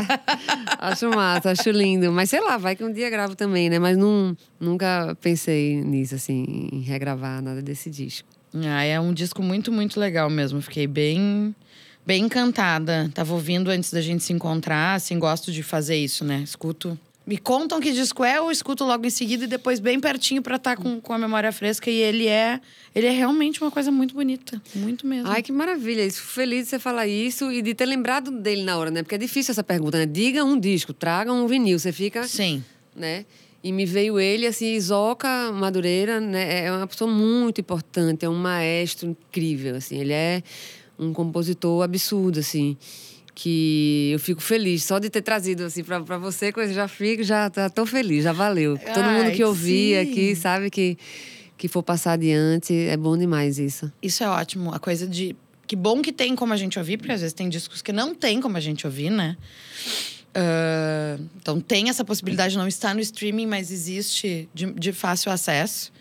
[0.79, 2.13] acho massa, acho lindo.
[2.13, 3.81] Mas sei lá, vai que um dia gravo também, né?
[3.81, 8.29] Mas não, nunca pensei nisso, assim, em regravar nada desse disco.
[8.55, 10.63] ah, é um disco muito, muito legal mesmo.
[10.63, 11.55] Fiquei bem,
[12.09, 13.11] bem encantada.
[13.13, 16.41] Tava ouvindo antes da gente se encontrar, assim, gosto de fazer isso, né?
[16.43, 20.41] Escuto Me contam que disco é, eu escuto logo em seguida e depois bem pertinho
[20.41, 21.91] pra estar com, com a memória fresca.
[21.91, 22.63] E ele é,
[22.95, 24.59] ele é realmente uma coisa muito bonita.
[24.75, 25.29] Muito mesmo.
[25.29, 26.03] Ai, que maravilha.
[26.03, 29.03] Isso, Feliz de você falar isso e de ter lembrado dele na hora, né?
[29.03, 30.07] Porque é difícil essa pergunta, né?
[30.07, 31.79] Diga um disco, traga um vinil.
[31.79, 32.65] Você fica, Sim.
[32.97, 33.27] né?
[33.63, 36.65] E me veio ele, assim, Isoca Madureira, né?
[36.65, 39.99] É uma pessoa muito importante, é um maestro incrível, assim.
[39.99, 40.43] Ele é
[40.99, 42.77] um compositor absurdo, assim.
[43.35, 47.23] Que eu fico feliz só de ter trazido, assim, pra você, que eu já fico,
[47.23, 48.77] já tá, tô feliz, já valeu.
[48.77, 50.11] Todo mundo Ai, que ouvir sim.
[50.11, 50.99] aqui sabe que,
[51.57, 53.93] que for passar adiante, é bom demais isso.
[54.03, 54.75] Isso é ótimo.
[54.75, 55.37] A coisa de.
[55.69, 58.15] Que bom que tem como a gente ouvir, porque às vezes tem discos que não
[58.15, 59.37] tem como a gente ouvir, né?
[60.35, 65.93] Ah, então tem essa possibilidade, não está no streaming, mas existe de, de fácil acesso.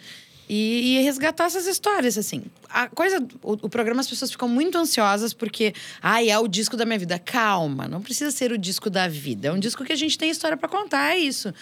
[0.50, 2.44] E, e resgatar essas histórias, assim.
[2.70, 3.22] A coisa.
[3.44, 5.74] O, o programa as pessoas ficam muito ansiosas porque.
[6.02, 7.20] Ai, é o disco da minha vida.
[7.20, 9.50] Calma, não precisa ser o disco da vida.
[9.50, 11.54] É um disco que a gente tem história para contar, é isso.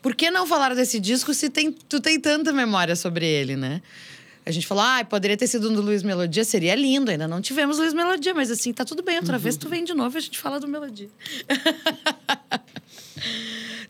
[0.00, 3.82] Por que não falar desse disco se tem, tu tem tanta memória sobre ele, né?
[4.46, 7.10] A gente falou, ah, poderia ter sido um do Luiz Melodia, seria lindo.
[7.10, 9.18] Ainda não tivemos Luiz Melodia, mas assim, tá tudo bem.
[9.18, 11.08] Outra vez tu vem de novo e a gente fala do Melodia.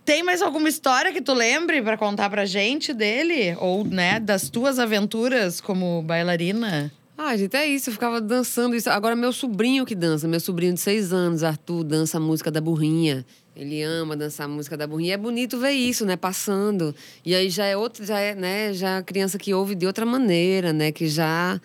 [0.07, 3.57] Tem mais alguma história que tu lembre pra contar pra gente dele?
[3.59, 6.93] Ou, né, das tuas aventuras como bailarina?
[7.19, 7.91] Ah, gente, é isso.
[7.91, 8.89] Eu ficava dançando isso.
[8.89, 12.61] Agora, meu sobrinho que dança, meu sobrinho de seis anos, Arthur, dança a música da
[12.61, 13.27] burrinha.
[13.57, 15.15] Ele ama dançar a música da burrinha.
[15.15, 16.15] É bonito ver isso, né?
[16.15, 16.95] Passando.
[17.25, 18.73] E aí já é outro, já é, né?
[18.75, 20.93] Já a criança que ouve de outra maneira, né?
[20.93, 21.61] Que já.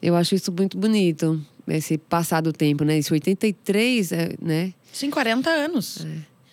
[0.00, 1.38] Eu acho isso muito bonito.
[1.68, 2.96] Esse passar do tempo, né?
[2.96, 4.72] Esse 83, é, né?
[4.90, 6.06] Sim, 40 anos.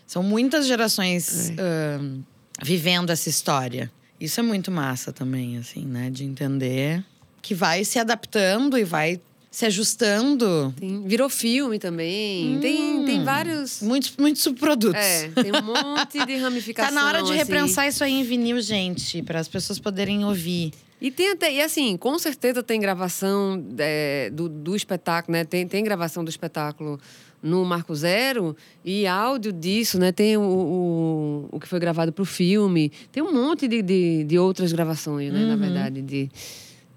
[0.05, 2.21] São muitas gerações ahn,
[2.63, 3.91] vivendo essa história.
[4.19, 6.09] Isso é muito massa também, assim, né?
[6.09, 7.03] De entender
[7.41, 9.19] que vai se adaptando e vai
[9.51, 10.73] se ajustando.
[10.79, 12.59] Tem- virou filme também.
[12.59, 13.81] Tem, tem vários.
[13.81, 14.99] Muitos, muitos subprodutos.
[15.01, 16.93] É, tem um monte de Tá ramificação.
[16.95, 17.37] na hora de assim.
[17.37, 20.71] repensar isso aí em vinil, gente, para as pessoas poderem ouvir.
[21.01, 25.43] E tem até, e assim, com certeza tem gravação é, do, do espetáculo, né?
[25.43, 26.99] Tem, tem gravação do espetáculo
[27.45, 30.11] no Marco Zero e áudio disso, né?
[30.11, 32.91] Tem o, o, o que foi gravado para o filme.
[33.11, 35.45] Tem um monte de, de, de outras gravações, né?
[35.45, 36.29] Na verdade, de,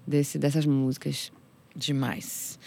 [0.05, 1.31] desse, dessas músicas.
[1.75, 2.57] Demais.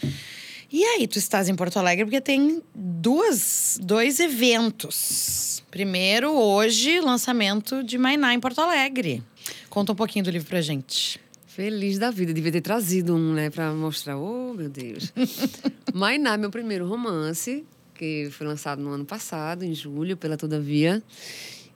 [0.71, 5.61] E aí, tu estás em Porto Alegre porque tem duas, dois eventos.
[5.69, 9.21] Primeiro, hoje, lançamento de Mainá em Porto Alegre.
[9.69, 11.19] Conta um pouquinho do livro pra gente.
[11.55, 14.17] Feliz da vida, devia ter trazido um, né, pra mostrar.
[14.17, 15.13] Oh, meu Deus.
[15.93, 17.63] Mainá, meu primeiro romance,
[17.93, 21.03] que foi lançado no ano passado, em julho, pela Todavia.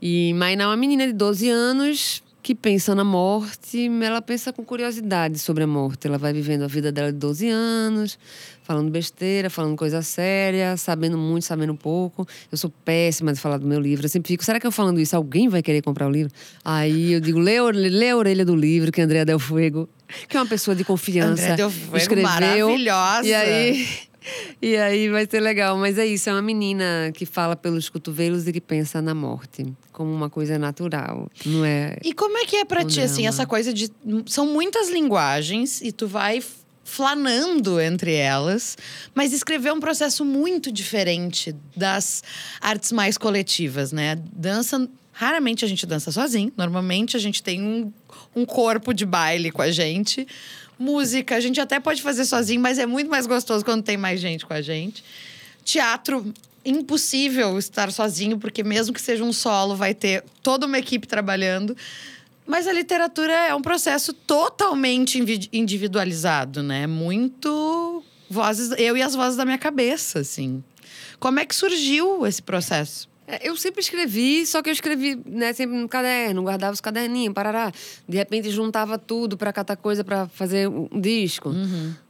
[0.02, 4.63] E Mainá é uma menina de 12 anos que pensa na morte, ela pensa com
[4.63, 6.07] curiosidade sobre a morte.
[6.07, 8.17] Ela vai vivendo a vida dela de 12 anos,
[8.63, 12.25] falando besteira, falando coisa séria, sabendo muito, sabendo pouco.
[12.49, 14.05] Eu sou péssima de falar do meu livro.
[14.05, 16.31] Eu sempre fico, será que eu falando isso, alguém vai querer comprar o livro?
[16.63, 19.89] Aí eu digo, lê, a orelha- lê a orelha do livro, que Andréa Del Fuego,
[20.29, 22.29] que é uma pessoa de confiança, Andréa Del Fuego, escreveu.
[22.29, 23.27] maravilhosa.
[23.27, 23.86] E aí,
[24.62, 25.78] e aí vai ser legal.
[25.78, 29.66] Mas é isso, é uma menina que fala pelos cotovelos e que pensa na morte
[29.92, 31.30] como uma coisa natural.
[31.46, 31.98] Não é.
[32.04, 33.92] E como é que é pra ti, assim, essa coisa de.
[34.26, 36.42] São muitas linguagens e tu vai
[36.88, 38.78] flanando entre elas,
[39.13, 42.24] mas escrever é um processo muito diferente das
[42.62, 44.16] artes mais coletivas, né?
[44.34, 44.90] Dança.
[45.12, 47.92] Raramente a gente dança sozinho, normalmente a gente tem um,
[48.36, 50.28] um corpo de baile com a gente.
[50.80, 54.20] Música, a gente até pode fazer sozinho, mas é muito mais gostoso quando tem mais
[54.20, 55.04] gente com a gente.
[55.63, 61.08] Teatro, impossível estar sozinho, porque mesmo que seja um solo, vai ter toda uma equipe
[61.08, 61.76] trabalhando.
[62.46, 65.20] Mas a literatura é um processo totalmente
[65.52, 66.88] individualizado, né?
[66.88, 70.63] Muito vozes, eu e as vozes da minha cabeça, assim.
[71.20, 73.10] Como é que surgiu esse processo?
[73.28, 77.34] É, Eu sempre escrevi, só que eu escrevi, né, sempre no caderno, guardava os caderninhos,
[77.34, 77.72] parará.
[78.08, 81.52] De repente juntava tudo para catar coisa para fazer um disco,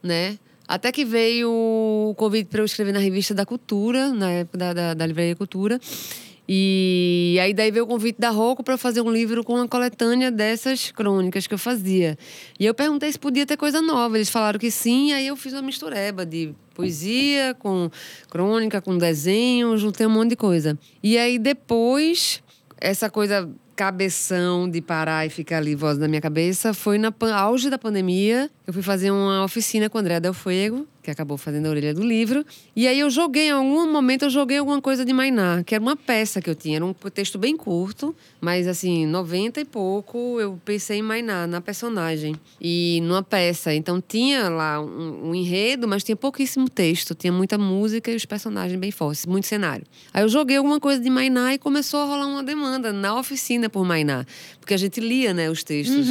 [0.02, 0.38] né?
[0.68, 4.74] Até que veio o convite para eu escrever na revista da Cultura, na época da,
[4.74, 5.80] da, da Livraria Cultura.
[6.48, 10.32] E aí daí veio o convite da Rocco para fazer um livro com uma coletânea
[10.32, 12.18] dessas crônicas que eu fazia.
[12.60, 14.18] E eu perguntei se podia ter coisa nova.
[14.18, 17.90] Eles falaram que sim, aí eu fiz uma mistureba de poesia com
[18.30, 20.78] crônica, com desenho, juntei um monte de coisa.
[21.04, 22.42] E aí depois
[22.80, 27.70] essa coisa cabeção de parar e ficar ali voz na minha cabeça foi na auge
[27.70, 28.50] da pandemia.
[28.66, 31.94] Eu fui fazer uma oficina com o André Del Fuego, que acabou fazendo a orelha
[31.94, 32.46] do livro.
[32.76, 35.82] E aí eu joguei, em algum momento eu joguei alguma coisa de Mainá, que era
[35.82, 36.76] uma peça que eu tinha.
[36.76, 41.62] Era um texto bem curto, mas assim, 90 e pouco eu pensei em Mainá, na
[41.62, 42.36] personagem.
[42.60, 43.74] E numa peça.
[43.74, 47.16] Então tinha lá um, um enredo, mas tinha pouquíssimo texto.
[47.16, 49.86] Tinha muita música e os personagens bem fortes, muito cenário.
[50.14, 53.70] Aí eu joguei alguma coisa de Mainá e começou a rolar uma demanda na oficina
[53.70, 54.26] por Mainá.
[54.68, 56.10] Porque a gente lia, né, os textos.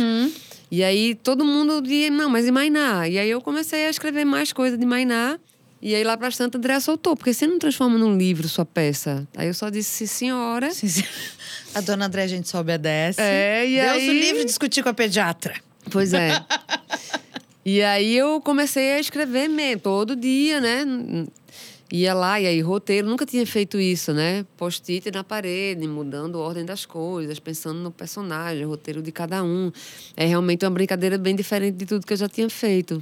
[0.71, 3.07] E aí todo mundo dizia, não, mas e Mainá?
[3.07, 5.39] E aí eu comecei a escrever mais coisa de Mainá.
[5.83, 9.29] E aí lá pra tanto, André soltou, porque você não transforma num livro sua peça.
[9.37, 10.71] Aí eu só disse, senhora.
[10.71, 11.05] Sim, sim.
[11.75, 13.21] A dona André, a gente só obedece.
[13.21, 15.55] É, e Deus aí- o livre discutir com a pediatra.
[15.91, 16.43] Pois é.
[17.63, 20.83] e aí eu comecei a escrever mesmo, todo dia, né?
[21.93, 24.45] Ia lá, e aí roteiro, nunca tinha feito isso, né?
[24.57, 29.71] Post-it na parede, mudando a ordem das coisas, pensando no personagem, roteiro de cada um.
[30.17, 33.01] É realmente uma brincadeira bem diferente de tudo que eu já tinha feito.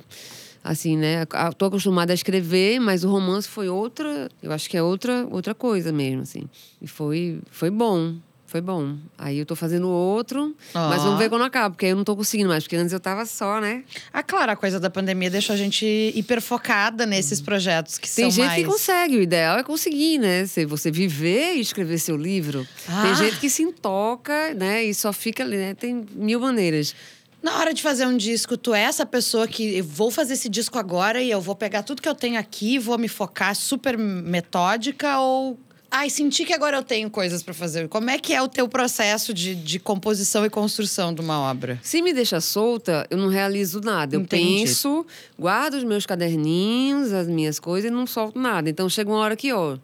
[0.62, 1.24] Assim, né?
[1.56, 5.54] Tô acostumada a escrever, mas o romance foi outra, eu acho que é outra, outra
[5.54, 6.44] coisa mesmo, assim.
[6.80, 8.14] E foi, foi bom.
[8.54, 8.94] Foi bom.
[9.18, 11.06] Aí eu tô fazendo outro, mas Ó.
[11.06, 13.26] vamos ver quando acaba, porque aí eu não tô conseguindo mais, porque antes eu tava
[13.26, 13.82] só, né?
[14.12, 18.30] Ah, claro, a coisa da pandemia deixou a gente hiperfocada nesses projetos que Tem são
[18.30, 18.62] gente mais...
[18.62, 20.46] que consegue, o ideal é conseguir, né?
[20.46, 22.64] Se você viver e escrever seu livro.
[22.88, 23.02] Ah.
[23.02, 24.84] Tem gente que se intoca, né?
[24.84, 25.74] E só fica ali, né?
[25.74, 26.94] Tem mil maneiras.
[27.42, 30.48] Na hora de fazer um disco, tu é essa pessoa que eu vou fazer esse
[30.48, 33.98] disco agora e eu vou pegar tudo que eu tenho aqui, vou me focar super
[33.98, 35.58] metódica ou
[35.94, 37.88] ai, senti que agora eu tenho coisas pra fazer.
[37.88, 41.78] Como é que é o teu processo de, de composição e construção de uma obra?
[41.82, 44.16] Se me deixa solta, eu não realizo nada.
[44.16, 44.64] Eu Entendi.
[44.64, 45.06] penso,
[45.38, 48.68] guardo os meus caderninhos, as minhas coisas e não solto nada.
[48.68, 49.78] Então chega uma hora que, ó.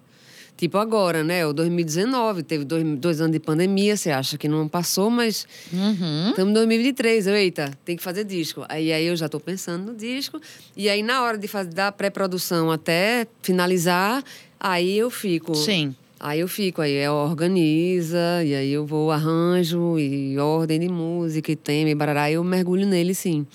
[0.57, 1.47] Tipo agora, né?
[1.47, 6.31] O 2019, teve dois, dois anos de pandemia, você acha que não passou, mas Uhum.
[6.31, 8.67] Estamos em 2023, eu, eita, tem que fazer disco.
[8.69, 10.39] Aí, aí eu já estou pensando no disco.
[10.77, 14.23] E aí, na hora de fazer da pré-produção até finalizar,
[14.59, 15.55] aí eu fico.
[15.55, 15.95] Sim.
[16.23, 21.51] Aí eu fico, aí eu organiza, e aí eu vou arranjo, e ordem de música,
[21.51, 23.47] e tema, e barará, eu mergulho nele, sim.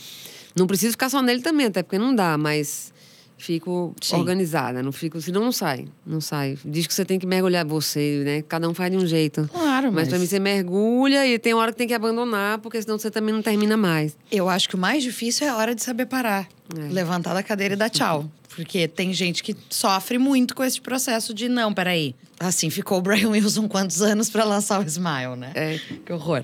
[0.55, 2.91] Não preciso ficar só nele também, até porque não dá, mas
[3.37, 4.15] fico Sim.
[4.15, 6.57] organizada, não fico, senão não sai, não sai.
[6.65, 8.41] Diz que você tem que mergulhar você, né?
[8.41, 9.47] Cada um faz de um jeito.
[9.85, 12.81] Claro, Mas mas, pra mim você mergulha e tem hora que tem que abandonar, porque
[12.81, 14.15] senão você também não termina mais.
[14.31, 16.47] eu acho que o mais difícil é a hora de saber parar.
[16.77, 16.91] É.
[16.91, 18.29] Levantar da cadeira e dar tchau.
[18.55, 22.15] Porque tem gente que sofre muito com esse processo de não, peraí.
[22.39, 25.51] Assim ficou o Brian Wilson quantos anos pra lançar o Smile, né?
[25.53, 25.79] É.
[26.05, 26.43] Que horror.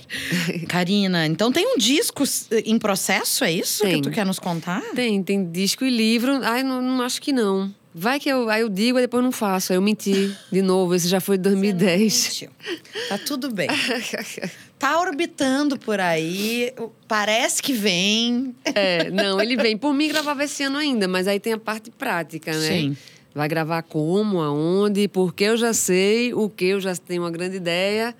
[0.67, 2.23] Karina, então tem um disco
[2.65, 3.95] em processo, é isso Tem.
[4.01, 4.81] que tu quer nos contar?
[4.93, 6.39] Tem, tem disco e livro.
[6.43, 7.73] Ai, não, não acho que não.
[7.93, 9.73] Vai que eu, aí eu digo e depois não faço.
[9.73, 10.95] Aí eu menti de novo.
[10.95, 12.23] Esse já foi de 2010.
[12.23, 12.49] Mentiu.
[13.09, 13.67] Tá tudo bem.
[14.81, 16.73] Tá orbitando por aí,
[17.07, 18.55] parece que vem.
[18.65, 19.77] É, não, ele vem.
[19.77, 22.67] Por mim, gravava esse ano ainda, mas aí tem a parte prática, né?
[22.67, 22.97] Sim.
[23.31, 27.57] Vai gravar como, aonde, porque eu já sei, o que eu já tenho uma grande
[27.57, 28.15] ideia,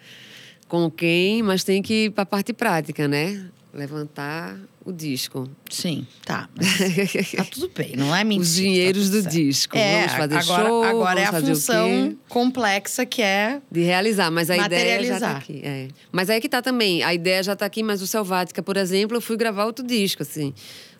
[0.67, 3.43] com quem, mas tem que ir pra parte prática, né?
[3.73, 5.49] Levantar o disco.
[5.69, 6.49] Sim, tá.
[7.37, 8.43] Tá tudo bem, não é mentira.
[8.43, 9.33] Os dinheiros tá do certo.
[9.35, 9.77] disco.
[9.77, 14.49] É, vamos fazer agora, show, agora é a função complexa que é De realizar, mas
[14.49, 15.61] a ideia já tá aqui.
[15.63, 15.87] é.
[16.11, 19.17] Mas aí que tá também, a ideia já tá aqui, mas o Selvática, por exemplo,
[19.17, 20.53] eu fui gravar outro disco, assim.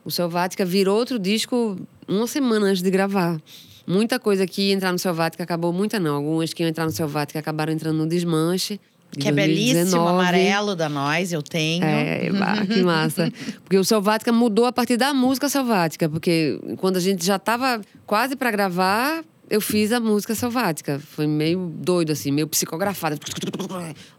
[0.03, 3.39] O Selvática virou outro disco uma semana antes de gravar.
[3.85, 6.15] Muita coisa que ia entrar no Selvática acabou, muita não.
[6.15, 8.79] Algumas que iam entrar no Selvática acabaram entrando no Desmanche.
[9.19, 10.09] Que é belíssimo, 2019.
[10.09, 11.83] amarelo da nós, eu tenho.
[11.83, 13.31] É, bah, que massa.
[13.63, 16.07] Porque o Selvática mudou a partir da música Selvática.
[16.07, 20.99] Porque quando a gente já tava quase para gravar, eu fiz a música Selvática.
[20.99, 23.17] Foi meio doido, assim, meio psicografada.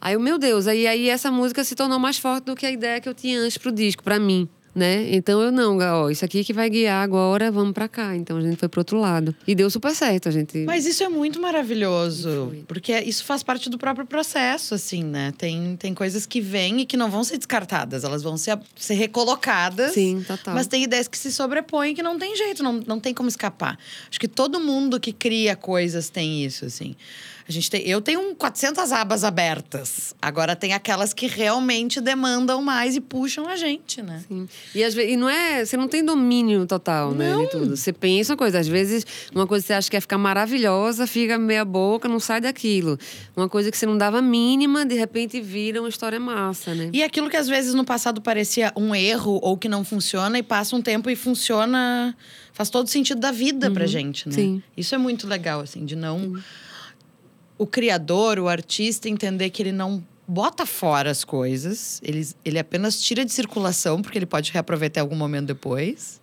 [0.01, 2.71] Aí, eu, meu Deus, aí, aí essa música se tornou mais forte do que a
[2.71, 4.49] ideia que eu tinha antes pro disco, para mim.
[4.75, 5.15] Né?
[5.15, 8.17] Então eu não, ó, isso aqui que vai guiar agora, vamos para cá.
[8.17, 9.35] Então a gente foi pro outro lado.
[9.47, 10.65] E deu super certo, a gente.
[10.65, 15.33] Mas isso é muito maravilhoso, porque isso faz parte do próprio processo, assim, né?
[15.37, 18.95] Tem, tem coisas que vêm e que não vão ser descartadas, elas vão ser, ser
[18.95, 19.93] recolocadas.
[19.93, 20.55] Sim, total.
[20.55, 23.79] Mas tem ideias que se sobrepõem que não tem jeito, não, não tem como escapar.
[24.09, 26.97] Acho que todo mundo que cria coisas tem isso, assim.
[27.53, 30.15] A gente tem, eu tenho um 400 abas abertas.
[30.23, 34.25] Agora tem aquelas que realmente demandam mais e puxam a gente, né?
[34.27, 34.49] Sim.
[34.75, 35.63] E, às vezes, e não é.
[35.63, 37.37] Você não tem domínio total, né?
[37.37, 37.77] De tudo.
[37.77, 41.07] Você pensa uma coisa, às vezes, uma coisa que você acha que ia ficar maravilhosa,
[41.07, 42.99] fica meia boca, não sai daquilo.
[43.37, 46.89] Uma coisa que você não dava mínima, de repente vira uma história massa, né?
[46.91, 50.43] E aquilo que às vezes no passado parecia um erro ou que não funciona, e
[50.43, 52.17] passa um tempo e funciona.
[52.55, 54.35] Faz todo sentido da vida pra gente, né?
[54.35, 54.63] Sim.
[54.77, 56.35] Isso é muito legal, assim, de não.
[57.63, 63.01] O criador, o artista, entender que ele não bota fora as coisas, ele, ele apenas
[63.01, 66.21] tira de circulação, porque ele pode reaproveitar em algum momento depois.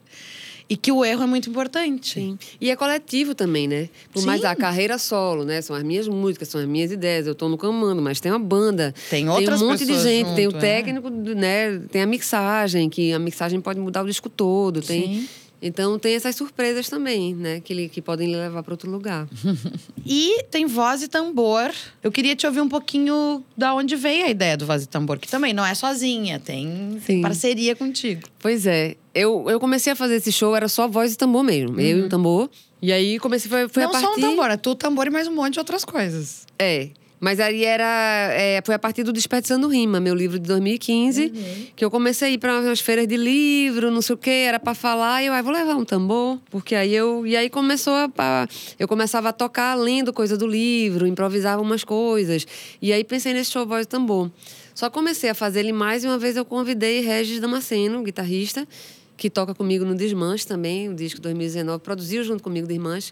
[0.68, 2.16] E que o erro é muito importante.
[2.16, 2.38] Sim.
[2.60, 3.88] E é coletivo também, né?
[4.12, 5.62] Por mais a carreira solo, né?
[5.62, 7.26] São as minhas músicas, são as minhas ideias.
[7.26, 8.94] Eu tô no comando, mas tem uma banda.
[9.10, 10.36] Tem outras Tem um monte de gente.
[10.36, 10.60] tem o junto, é.
[10.60, 11.80] técnico, né?
[11.90, 14.82] Tem a mixagem, que a mixagem pode mudar o disco todo.
[14.82, 15.22] Tem...
[15.22, 15.30] Sim.
[15.62, 17.60] Então tem essas surpresas também, né?
[17.60, 19.28] Que, que podem levar para outro lugar.
[20.12, 21.72] E tem voz e tambor.
[22.02, 25.20] Eu queria te ouvir um pouquinho da onde veio a ideia do voz e tambor,
[25.20, 27.22] que também não é sozinha, tem Sim.
[27.22, 28.22] parceria contigo.
[28.40, 28.96] Pois é.
[29.14, 31.80] Eu, eu comecei a fazer esse show, era só voz e tambor mesmo.
[31.80, 32.50] Eu e o tambor.
[32.82, 34.08] E aí comecei, foi, foi não a partir...
[34.08, 36.48] só um tambor, é tu, tambor e mais um monte de outras coisas.
[36.58, 36.90] É.
[37.20, 37.84] Mas aí era.
[38.32, 41.34] é, foi a partir do Desperdiçando Rima, meu livro de 2015,
[41.76, 44.60] que eu comecei a ir para umas feiras de livro, não sei o quê, era
[44.60, 47.28] para falar, e eu, ah, vou levar um tambor, porque aí eu.
[47.28, 48.10] E aí começou a.
[48.18, 48.48] a-
[48.80, 52.46] eu começava a tocar lendo coisa do livro, improvisava umas coisas.
[52.82, 54.32] E aí pensei nesse show voz e tambor.
[54.74, 58.66] Só comecei a fazer ele mais e uma vez eu convidei Regis Damasceno, guitarrista,
[59.18, 63.12] que toca comigo no Desmanche também, o disco 2019, produziu junto comigo Desmanche.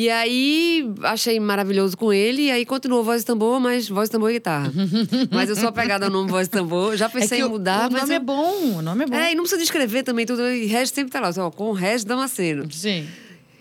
[0.00, 2.42] E aí, achei maravilhoso com ele.
[2.42, 4.72] E aí, continuou voz e tambor, mas voz, tambor e guitarra.
[5.28, 6.96] mas eu sou apegada ao nome voz e tambor.
[6.96, 9.16] Já pensei é em mudar, o, nome é eu- bom, o nome é bom.
[9.16, 10.48] É, e não precisa descrever também tudo.
[10.48, 13.08] E Regis sempre tá lá, ó, com o Regis Damasceno Sim.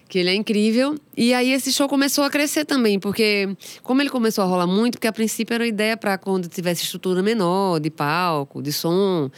[0.08, 0.94] que ele é incrível.
[1.18, 3.50] E aí esse show começou a crescer também, porque
[3.82, 6.84] como ele começou a rolar muito, porque a princípio era uma ideia para quando tivesse
[6.84, 9.32] estrutura menor de palco, de som,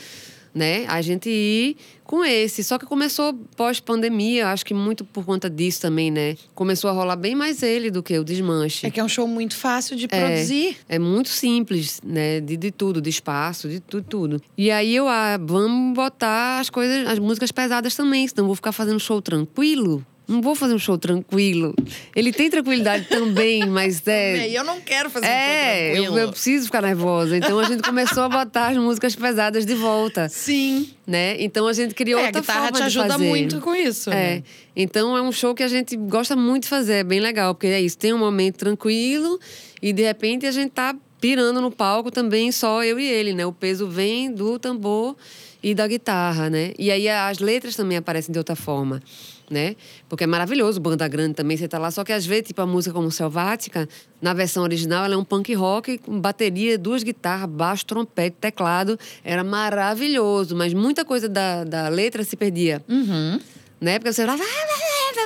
[0.54, 0.86] né?
[0.90, 1.78] A gente ir
[2.10, 2.64] com esse.
[2.64, 6.36] Só que começou pós-pandemia, acho que muito por conta disso também, né?
[6.56, 8.88] Começou a rolar bem mais ele do que o Desmanche.
[8.88, 10.08] É que é um show muito fácil de É.
[10.08, 10.78] produzir.
[10.90, 12.40] É muito simples, né?
[12.42, 14.42] De, de tudo, de espaço, de tudo, tudo.
[14.58, 18.72] E aí eu, ah, vamos botar as coisas, as músicas pesadas também, senão vou ficar
[18.72, 20.04] fazendo show tranquilo.
[20.30, 21.74] Não vou fazer um show tranquilo.
[22.16, 24.48] Ele tem tranquilidade também, mas é.
[24.48, 26.20] E eu não quero fazer um É, show eu, tranquilo.
[26.20, 27.36] eu preciso ficar nervosa.
[27.36, 30.90] Então a gente começou a botar as músicas pesadas de volta, Sim.
[31.08, 31.36] né?
[31.42, 33.26] Então a gente criou É, a outra guitarra forma te de ajuda fazer.
[33.28, 34.10] muito com isso.
[34.12, 34.14] É.
[34.36, 34.44] né?
[34.76, 37.68] Então é um show que a gente gosta muito de fazer, é bem legal, porque
[37.68, 39.40] é isso, tem um momento tranquilo
[39.82, 43.46] e de repente a gente tá pirando no palco também só eu e ele, né?
[43.46, 45.18] O peso vem do tambor
[45.62, 46.72] e da guitarra, né?
[46.80, 49.02] E aí as letras também aparecem de outra forma.
[49.50, 49.76] Né?
[50.08, 51.90] Porque é maravilhoso, banda grande também, você tá lá.
[51.90, 53.90] Só que às vezes, tipo, a música como Selvática,
[54.22, 59.00] na versão original, ela é um punk rock com bateria, duas guitarras, baixo, trompete, teclado.
[59.24, 63.40] Era maravilhoso, mas muita coisa da, da letra se perdia Uhum.
[63.82, 63.98] né?
[63.98, 64.44] Porque você tava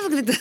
[0.08, 0.38] gritando.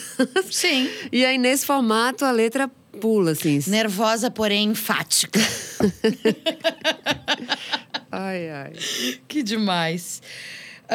[0.49, 0.89] Sim.
[1.11, 2.71] E aí, nesse formato, a letra
[3.01, 3.59] pula, assim.
[3.67, 5.39] Nervosa, porém enfática.
[8.11, 8.73] Ai, ai.
[9.27, 10.21] que demais.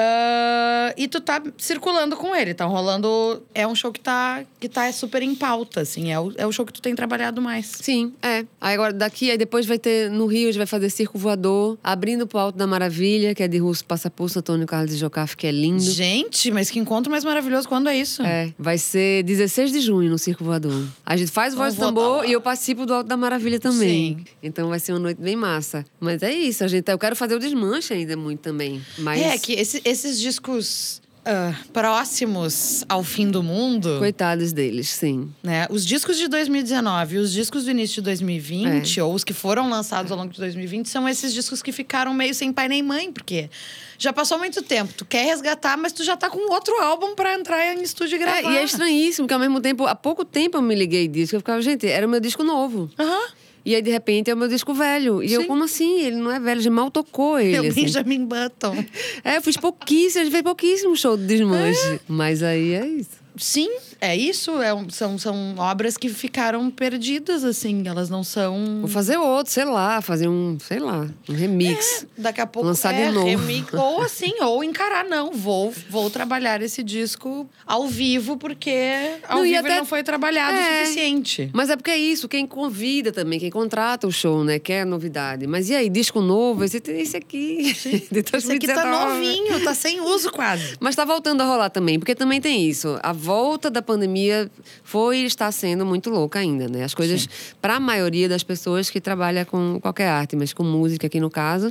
[0.01, 3.43] Ah, e tu tá circulando com ele, tá rolando.
[3.55, 6.13] É um show que tá, que tá super em pauta, assim.
[6.13, 7.67] É o, é o show que tu tem trabalhado mais.
[7.67, 8.45] Sim, é.
[8.61, 11.77] Aí agora, daqui, aí depois vai ter, no Rio, a gente vai fazer Circo Voador,
[11.83, 15.47] abrindo pro Alto da Maravilha, que é de Russo Passapulso, Antônio Carlos de Jocafe, que
[15.47, 15.83] é lindo.
[15.83, 17.69] Gente, mas que encontro mais maravilhoso.
[17.69, 18.23] Quando é isso?
[18.23, 20.85] É, vai ser 16 de junho no Circo Voador.
[21.05, 24.17] A gente faz voz de vou tambor e eu participo do Alto da Maravilha também.
[24.19, 24.25] Sim.
[24.43, 25.85] Então vai ser uma noite bem massa.
[25.99, 28.81] Mas é isso, a gente, eu quero fazer o desmanche ainda muito também.
[28.99, 33.99] Mas É, que esse- esses discos ah, próximos ao fim do mundo.
[33.99, 35.31] coitados deles, sim.
[35.43, 35.67] né?
[35.69, 39.69] Os discos de 2019 e os discos do início de 2020, ou os que foram
[39.69, 43.13] lançados ao longo de 2020, são esses discos que ficaram meio sem pai nem mãe,
[43.13, 43.51] porque
[43.99, 44.95] já passou muito tempo.
[44.97, 48.19] Tu quer resgatar, mas tu já tá com outro álbum pra entrar em estúdio e
[48.19, 48.39] gravar.
[48.39, 51.31] É, e é estranhíssimo, que ao mesmo tempo, há pouco tempo eu me liguei disso,
[51.31, 52.91] que eu ficava, gente, era o meu disco novo.
[52.99, 53.38] Aham.
[53.69, 55.23] E aí, de repente, é o meu disco velho.
[55.23, 55.47] E eu, Sim.
[55.47, 56.01] como assim?
[56.01, 57.55] Ele não é velho, gente mal tocou ele.
[57.55, 57.83] É o assim.
[57.83, 58.83] Benjamin Button.
[59.23, 62.01] É, eu fiz pouquíssimo, a gente fez pouquíssimo show de desmanche.
[62.09, 63.11] Mas aí é isso.
[63.39, 63.71] Sim,
[64.01, 64.61] é isso.
[64.63, 67.83] É um- são, são obras que ficaram perdidas, assim.
[67.87, 68.79] Elas não são.
[68.81, 72.07] Vou fazer outro, sei lá, fazer um, sei lá, um remix.
[72.17, 73.27] Daqui a pouco Lançar de é, novo.
[73.27, 75.31] remix, ou assim, ou encarar, não.
[75.33, 80.57] Vou, vou trabalhar esse disco ao vivo, porque ao Não, vivo até- não foi trabalhado
[80.57, 80.81] o É.
[80.85, 81.51] suficiente.
[81.53, 84.59] Mas é porque é isso, quem convida também, quem contrata o show, né?
[84.59, 85.47] Quer novidade.
[85.47, 86.65] Mas e aí, disco novo?
[86.65, 87.73] Esse, esse aqui.
[88.11, 89.15] de Esse aqui tá 2019.
[89.15, 90.77] novinho, tá sem uso quase.
[90.81, 92.99] Mas tá voltando a rolar também, porque também tem isso.
[93.03, 94.51] A volta da pandemia
[94.83, 96.83] foi e está sendo muito louca ainda, né?
[96.85, 97.29] As coisas,
[97.61, 101.29] para a maioria das pessoas que trabalha com qualquer arte, mas com música aqui no
[101.31, 101.71] caso,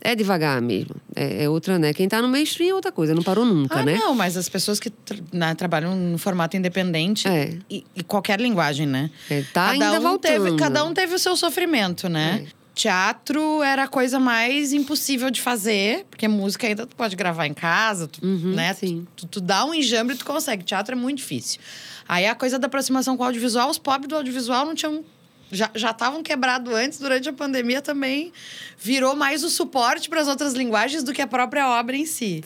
[0.00, 0.94] é devagar mesmo.
[1.14, 1.92] É, é outra, né?
[1.92, 3.94] Quem tá no mainstream é outra coisa, não parou nunca, Ah, né?
[3.96, 7.56] não, mas as pessoas que tra- né, trabalham no formato independente É.
[7.70, 9.10] e, e qualquer linguagem, né?
[9.30, 10.32] É, tá cada ainda um voltando.
[10.32, 10.50] É.
[10.50, 12.46] Teve, cada um teve o seu sofrimento, né?
[12.78, 17.52] Teatro era a coisa mais impossível de fazer, porque música ainda tu pode gravar em
[17.52, 18.72] casa, tu, Uhum, né?
[18.72, 19.04] sim.
[19.16, 20.62] Tu, tu dá um enjambre e tu consegue.
[20.62, 21.58] Teatro é muito difícil.
[22.08, 25.04] Aí a coisa da aproximação com o audiovisual, os pobres do audiovisual não tinham
[25.50, 28.32] já já estavam quebrados antes, durante a pandemia também
[28.78, 32.44] virou mais o suporte para as outras linguagens do que a própria obra em si.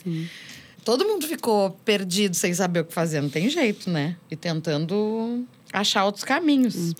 [0.83, 4.17] Todo mundo ficou perdido sem saber o que fazer, não tem jeito, né?
[4.31, 6.95] E tentando achar outros caminhos.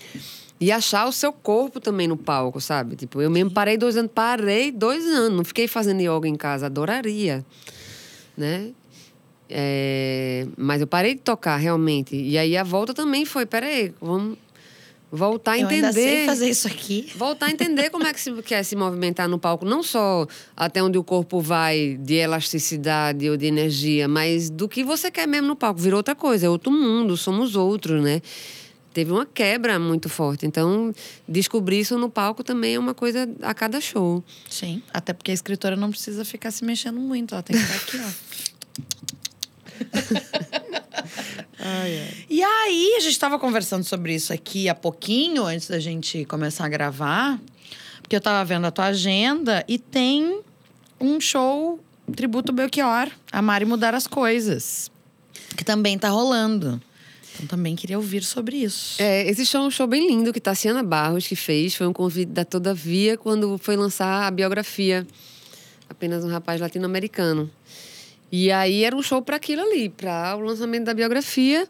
[0.63, 2.95] E achar o seu corpo também no palco, sabe?
[2.95, 6.67] Tipo, eu mesmo parei dois anos, parei dois anos, não fiquei fazendo yoga em casa,
[6.67, 7.45] adoraria,
[8.37, 8.69] né?
[9.49, 12.15] É, mas eu parei de tocar realmente.
[12.15, 14.37] E aí a volta também foi, peraí, vamos
[15.11, 15.85] voltar a Eu entender.
[15.85, 17.11] ainda sei fazer isso aqui.
[17.13, 20.81] Voltar a entender como é que se quer se movimentar no palco, não só até
[20.81, 25.49] onde o corpo vai de elasticidade ou de energia, mas do que você quer mesmo
[25.49, 25.81] no palco.
[25.81, 28.21] Virou outra coisa, é outro mundo, somos outros, né?
[28.93, 30.45] Teve uma quebra muito forte.
[30.45, 30.93] Então,
[31.27, 34.23] descobrir isso no palco também é uma coisa a cada show.
[34.49, 37.75] Sim, até porque a escritora não precisa ficar se mexendo muito, ela tem que estar
[37.75, 38.09] aqui, ó.
[42.29, 46.65] E aí, a gente estava conversando sobre isso aqui há pouquinho, antes da gente começar
[46.65, 47.39] a gravar,
[48.01, 50.41] porque eu estava vendo a tua agenda e tem
[50.99, 51.79] um show
[52.15, 54.91] tributo Belchior, a Mari Mudar as Coisas,
[55.55, 56.81] que também tá rolando.
[57.43, 59.01] Então também queria ouvir sobre isso.
[59.01, 61.75] É, esse show é um show bem lindo que Tassiana Barros que fez.
[61.75, 65.05] Foi um convite da Todavia quando foi lançar a biografia
[65.89, 67.49] Apenas um Rapaz Latino-Americano.
[68.31, 71.67] E aí era um show para aquilo ali, para o lançamento da biografia.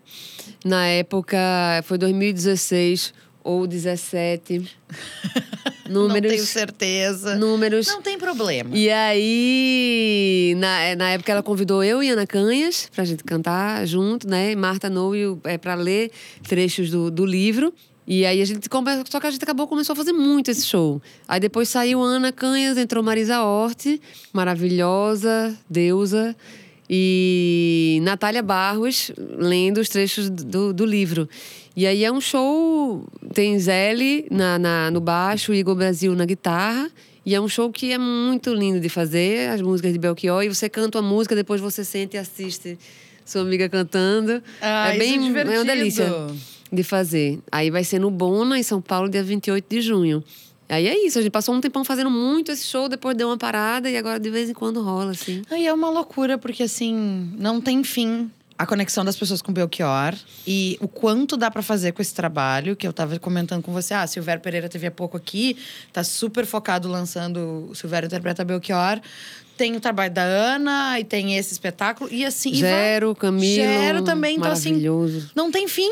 [0.64, 1.38] Na época,
[1.84, 3.14] foi 2016
[3.44, 4.62] ou 17.
[5.90, 6.32] Não Números.
[6.32, 7.36] tenho certeza.
[7.36, 7.88] Números.
[7.88, 8.70] Não tem problema.
[8.76, 14.28] E aí, na, na época, ela convidou eu e Ana Canhas pra gente cantar junto,
[14.28, 14.52] né?
[14.52, 16.10] E Marta Noe é, pra ler
[16.48, 17.74] trechos do, do livro.
[18.08, 20.66] E aí a gente come- só que a gente acabou começou a fazer muito esse
[20.66, 21.02] show.
[21.28, 23.86] Aí depois saiu Ana Canhas, entrou Marisa Hort,
[24.32, 26.36] maravilhosa, deusa,
[26.90, 31.28] e Natália Barros lendo os trechos do, do livro.
[31.76, 33.04] E aí é um show,
[33.34, 36.90] tem Zéli na, na, no baixo, Igor Brasil na guitarra.
[37.26, 40.44] E é um show que é muito lindo de fazer, as músicas de Belchior.
[40.44, 42.78] E você canta uma música, depois você sente e assiste
[43.26, 44.44] sua amiga cantando.
[44.62, 45.66] Ah, é é bem é uma divertido.
[45.66, 46.12] delícia
[46.72, 47.40] de fazer.
[47.52, 50.24] Aí vai ser no Bona, em São Paulo, dia 28 de junho.
[50.70, 53.38] Aí é isso, a gente passou um tempão fazendo muito esse show, depois deu uma
[53.38, 55.42] parada e agora de vez em quando rola, assim.
[55.52, 58.32] Aí é uma loucura, porque assim, não tem fim
[58.64, 60.14] a conexão das pessoas com o Belchior
[60.48, 63.94] e o quanto dá pra fazer com esse trabalho, que eu tava comentando com você.
[63.94, 65.58] Ah, Silvério Pereira teve há pouco aqui,
[65.92, 69.00] tá super focado lançando o Silvério Interpreta Belchior.
[69.56, 72.10] Tem o trabalho da Ana e tem esse espetáculo.
[72.12, 72.52] E assim.
[72.54, 73.56] e vai- Camilo.
[73.56, 74.70] Gero também, então assim.
[74.70, 75.30] maravilhoso.
[75.36, 75.92] Não tem fim.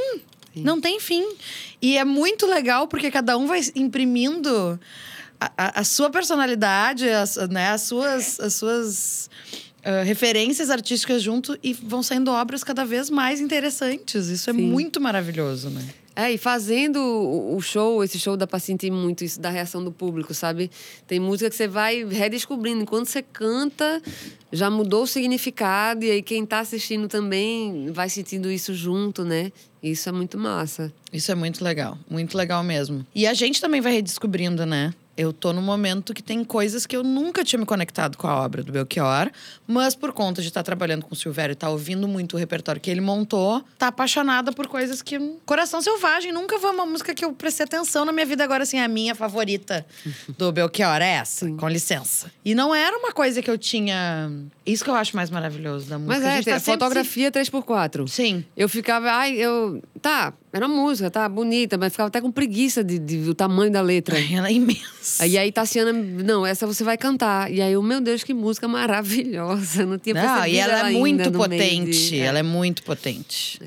[0.55, 1.25] Não tem fim.
[1.81, 4.79] E é muito legal porque cada um vai imprimindo
[5.39, 9.29] a, a- a sua personalidade, as, né, as suas, as suas
[9.83, 14.27] ah, referências artísticas junto e vão saindo obras cada vez mais interessantes.
[14.27, 14.61] Isso é Sim.
[14.61, 15.83] muito maravilhoso, né?
[16.15, 19.83] É, e fazendo o o show, esse show dá pra sentir muito isso da reação
[19.83, 20.71] do público, sabe?
[21.07, 22.81] Tem música que você vai redescobrindo.
[22.81, 24.01] Enquanto você canta,
[24.51, 26.03] já mudou o significado.
[26.03, 29.51] E aí quem tá assistindo também vai sentindo isso junto, né?
[29.81, 30.91] Isso é muito massa.
[31.11, 33.05] Isso é muito legal, muito legal mesmo.
[33.13, 34.93] E a gente também vai redescobrindo, né?
[35.17, 38.35] Eu tô num momento que tem coisas que eu nunca tinha me conectado com a
[38.41, 39.29] obra do Belchior,
[39.67, 42.79] mas por conta de estar trabalhando com o Silvério e estar ouvindo muito o repertório
[42.81, 45.19] que ele montou, tá apaixonada por coisas que.
[45.45, 48.79] Coração Selvagem nunca foi uma música que eu prestei atenção na minha vida, agora, assim,
[48.79, 49.85] a minha favorita
[50.37, 52.31] do Belchior é essa, com licença.
[52.43, 54.31] E não era uma coisa que eu tinha.
[54.65, 56.15] Isso que eu acho mais maravilhoso da música.
[56.19, 58.07] Mas A é, gente tá tem sempre se- fotografia 3x4.
[58.07, 58.45] Sim.
[58.55, 59.81] Eu ficava, ai, eu.
[60.01, 63.71] Tá, era uma música, tá, bonita, mas ficava até com preguiça de, de- do tamanho
[63.71, 64.15] da letra.
[64.17, 65.23] Ai, Ela é imensa.
[65.23, 67.51] Aí aí Tassiana, não, essa você vai cantar.
[67.51, 69.85] E aí, eu, meu Deus, que música maravilhosa.
[69.85, 72.09] Não tinha Não, percebido e ela é ainda muito potente.
[72.09, 73.59] de- Ela é muito potente.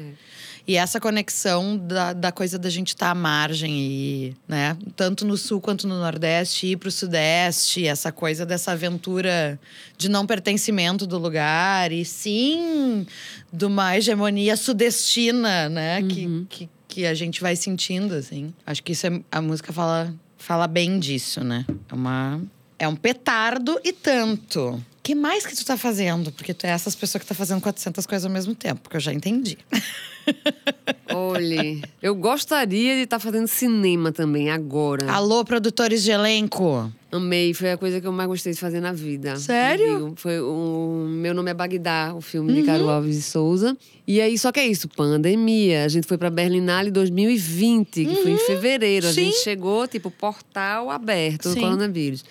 [0.66, 4.76] E essa conexão da, da coisa da gente estar à margem e, né?
[4.96, 9.60] Tanto no sul quanto no nordeste, ir pro sudeste, essa coisa dessa aventura
[9.98, 13.06] de não pertencimento do lugar, e sim
[13.52, 16.02] de uma hegemonia sudestina, né?
[16.02, 18.54] Que, que, que a gente vai sentindo, assim.
[18.64, 21.66] Acho que isso é, a música fala, fala bem disso, né?
[21.90, 22.40] É uma.
[22.78, 24.82] É um petardo e tanto.
[25.04, 26.32] Que mais que tu tá fazendo?
[26.32, 29.00] Porque tu é essas pessoas que tá fazendo 400 coisas ao mesmo tempo, que eu
[29.00, 29.58] já entendi.
[31.14, 35.12] Olhe, eu gostaria de estar fazendo cinema também agora.
[35.12, 36.90] Alô, produtores de elenco.
[37.12, 39.36] Amei, foi a coisa que eu mais gostei de fazer na vida.
[39.36, 40.06] Sério?
[40.06, 43.76] Digo, Foi o Meu Nome é Bagdá, o filme de Caro Alves de Souza.
[44.06, 45.84] E aí, só que é isso, pandemia.
[45.84, 49.06] A gente foi pra Berlinale 2020, que foi em fevereiro.
[49.06, 49.26] A Sim.
[49.26, 51.60] gente chegou, tipo, portal aberto do Sim.
[51.60, 52.24] coronavírus.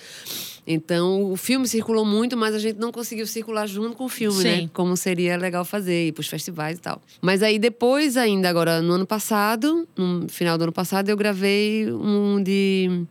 [0.65, 4.41] Então, o filme circulou muito, mas a gente não conseguiu circular junto com o filme,
[4.41, 4.43] Sim.
[4.63, 4.69] né?
[4.73, 7.01] Como seria legal fazer, ir pros festivais e tal.
[7.21, 11.91] Mas aí depois, ainda agora, no ano passado, no final do ano passado, eu gravei
[11.91, 13.05] um de.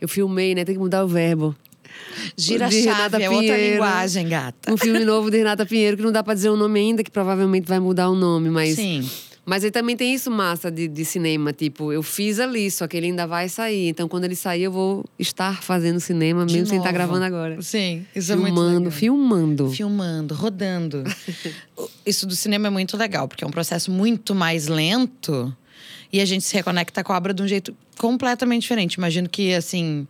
[0.00, 0.64] Eu filmei, né?
[0.64, 1.56] Tem que mudar o verbo.
[2.36, 4.72] Gira De chave, é outra linguagem, gata.
[4.72, 7.10] Um filme novo de Renata Pinheiro, que não dá pra dizer o nome ainda, que
[7.10, 8.74] provavelmente vai mudar o nome, mas.
[8.76, 9.08] Sim.
[9.48, 12.96] Mas aí também tem isso massa de, de cinema, tipo, eu fiz ali, só que
[12.96, 13.88] ele ainda vai sair.
[13.88, 16.98] Então, quando ele sair, eu vou estar fazendo cinema, De mesmo sem estar novo.
[16.98, 17.62] gravando agora.
[17.62, 18.90] Sim, isso é muito filmando, legal.
[18.92, 19.70] filmando.
[19.70, 21.04] Filmando, rodando.
[22.04, 25.56] Isso do cinema é muito legal, porque é um processo muito mais lento
[26.12, 28.94] e a gente se reconecta com a obra de um jeito completamente diferente.
[28.94, 30.08] Imagino que, assim,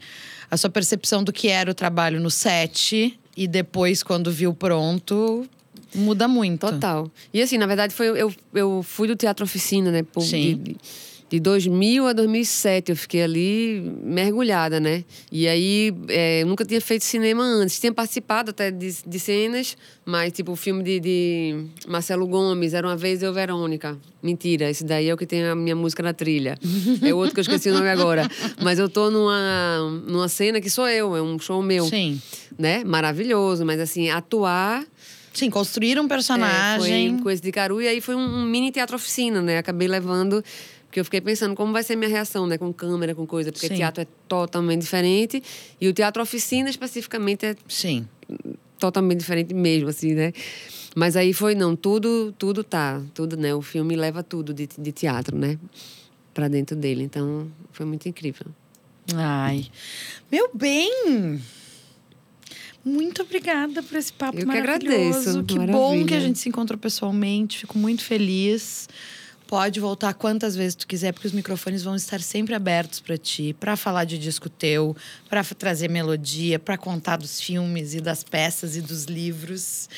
[0.50, 5.46] a sua percepção do que era o trabalho no set e depois, quando viu pronto,
[5.94, 6.60] muda muito.
[6.60, 7.10] Total.
[7.32, 10.02] E assim, na verdade, foi, eu, eu fui do Teatro Oficina, né?
[10.02, 10.60] Por, Sim.
[10.62, 10.76] De,
[11.28, 15.04] de 2000 a 2007, eu fiquei ali mergulhada, né?
[15.30, 17.80] E aí, é, eu nunca tinha feito cinema antes.
[17.80, 22.86] Tinha participado até de, de cenas, mas tipo o filme de, de Marcelo Gomes, Era
[22.86, 23.98] Uma Vez Eu, Verônica.
[24.22, 26.56] Mentira, esse daí é o que tem a minha música na trilha.
[27.02, 28.28] É outro que eu esqueci o nome agora.
[28.62, 31.86] Mas eu tô numa, numa cena que sou eu, é um show meu.
[31.86, 32.20] Sim.
[32.56, 32.84] Né?
[32.84, 34.84] Maravilhoso, mas assim, atuar
[35.36, 37.18] Sim, construir um é, foi personagem.
[37.18, 39.58] Coisa de Caru e aí foi um, um mini teatro oficina, né?
[39.58, 40.42] Acabei levando,
[40.86, 42.56] porque eu fiquei pensando como vai ser minha reação, né?
[42.56, 43.74] Com câmera, com coisa, porque Sim.
[43.74, 45.42] teatro é totalmente diferente
[45.78, 48.08] e o teatro oficina especificamente é Sim.
[48.78, 50.32] totalmente diferente mesmo, assim, né?
[50.94, 53.54] Mas aí foi, não, tudo, tudo tá, tudo, né?
[53.54, 55.58] O filme leva tudo de, de teatro, né?
[56.32, 58.46] Pra dentro dele, então foi muito incrível.
[59.14, 59.66] Ai.
[60.32, 61.42] Meu bem!
[62.86, 65.40] Muito obrigada por esse papo Eu que maravilhoso.
[65.40, 67.58] agradeço, Que bom que a gente se encontrou pessoalmente.
[67.58, 68.88] Fico muito feliz.
[69.46, 73.54] Pode voltar quantas vezes tu quiser, porque os microfones vão estar sempre abertos para ti,
[73.60, 74.96] para falar de disco teu,
[75.30, 79.88] para trazer melodia, para contar dos filmes e das peças e dos livros.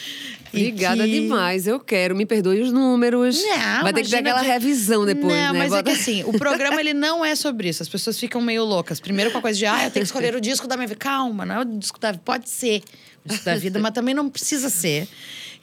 [0.49, 2.15] Obrigada que- demais, eu quero.
[2.15, 3.41] Me perdoe os números.
[3.43, 5.59] Não, Vai ter que ter aquela que- revisão depois, não, né?
[5.59, 7.83] mas é Bota- que assim, o programa ele não é sobre isso.
[7.83, 9.01] As pessoas ficam meio loucas.
[9.01, 10.99] Primeiro com a coisa de, ah, eu tenho que escolher o disco da minha vida.
[11.01, 12.23] Calma, não é o disco da vida.
[12.23, 12.83] Pode ser
[13.25, 15.09] o disco da vida, mas também não precisa ser.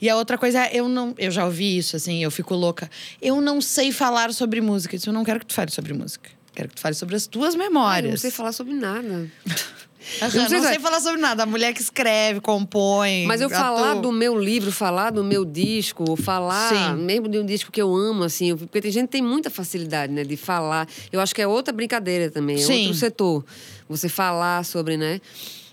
[0.00, 1.14] E a outra coisa é, eu não.
[1.18, 2.90] Eu já ouvi isso, assim, eu fico louca.
[3.20, 4.96] Eu não sei falar sobre música.
[5.06, 6.30] Eu não quero que tu fale sobre música.
[6.54, 8.04] Quero que tu fale sobre as tuas memórias.
[8.06, 9.30] eu não sei falar sobre nada.
[10.20, 11.42] Eu não, não sei sei, se- falar sobre nada.
[11.42, 13.26] A mulher que escreve, compõe.
[13.26, 17.02] Mas eu falar do meu livro, falar do meu disco, falar Sim.
[17.02, 20.12] mesmo de um disco que eu amo, assim, porque tem gente que tem muita facilidade,
[20.12, 20.86] né, de falar.
[21.10, 22.82] Eu acho que é outra brincadeira também, é Sim.
[22.82, 23.44] outro setor.
[23.88, 25.20] Você falar sobre, né?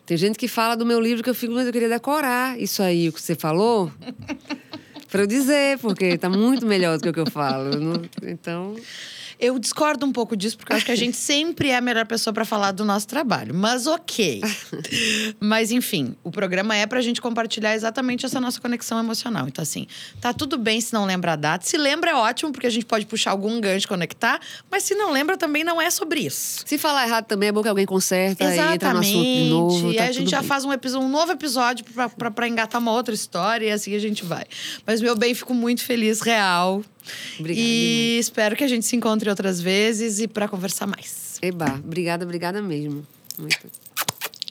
[0.06, 2.84] Tem gente que fala do meu livro que eu fico, mas eu queria decorar isso
[2.84, 3.91] aí, o que você falou.
[5.10, 7.70] pra eu dizer, porque tá muito melhor do que o que eu falo.
[8.24, 8.76] Então.
[9.40, 12.06] Eu discordo um pouco disso, porque eu acho que a gente sempre é a melhor
[12.06, 13.54] pessoa para falar do nosso trabalho.
[13.54, 14.42] Mas ok.
[15.40, 19.48] Mas enfim, o programa é pra gente compartilhar exatamente essa nossa conexão emocional.
[19.48, 19.88] Então, assim,
[20.22, 21.66] tá tudo bem se não lembra a data.
[21.66, 24.40] Se lembra, é ótimo, porque a gente pode puxar algum gancho e conectar.
[24.70, 26.64] Mas se não lembra, também não é sobre isso.
[26.66, 29.92] Se falar errado também é bom que alguém conserta e entra no assunto de novo.
[29.92, 30.48] E tá aí a gente já bem.
[30.48, 34.00] faz um, um novo episódio pra, pra, pra engatar uma outra história e assim a
[34.00, 34.46] gente vai.
[34.86, 36.84] Mas, meu bem, fico muito feliz, real.
[37.39, 41.38] Obrigada e espero que a gente se encontre outras vezes e pra conversar mais.
[41.41, 43.06] Eba, obrigada, obrigada mesmo.
[43.38, 43.83] Muito.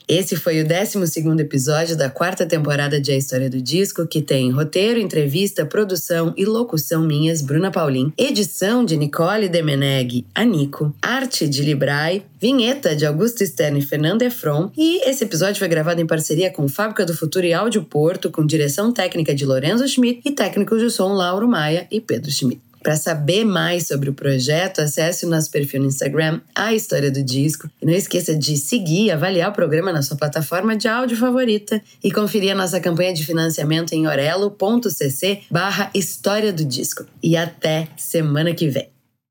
[0.09, 4.51] Esse foi o 12º episódio da quarta temporada de A História do Disco, que tem
[4.51, 11.49] roteiro, entrevista, produção e locução minhas, Bruna Paulin, edição de Nicole Demeneg, a Nico, arte
[11.49, 16.07] de Librai, vinheta de Augusto Stern e Fernanda Efron, e esse episódio foi gravado em
[16.07, 20.33] parceria com Fábrica do Futuro e Áudio Porto, com direção técnica de Lorenzo Schmidt e
[20.33, 22.72] técnicos de som Lauro Maia e Pedro Schmidt.
[22.83, 27.23] Para saber mais sobre o projeto, acesse o nosso perfil no Instagram, A História do
[27.23, 27.71] Disco.
[27.81, 31.81] E não esqueça de seguir e avaliar o programa na sua plataforma de áudio favorita.
[32.03, 37.07] E conferir a nossa campanha de financiamento em orelo.cc barra História do Disco.
[37.23, 38.93] E até semana que vem.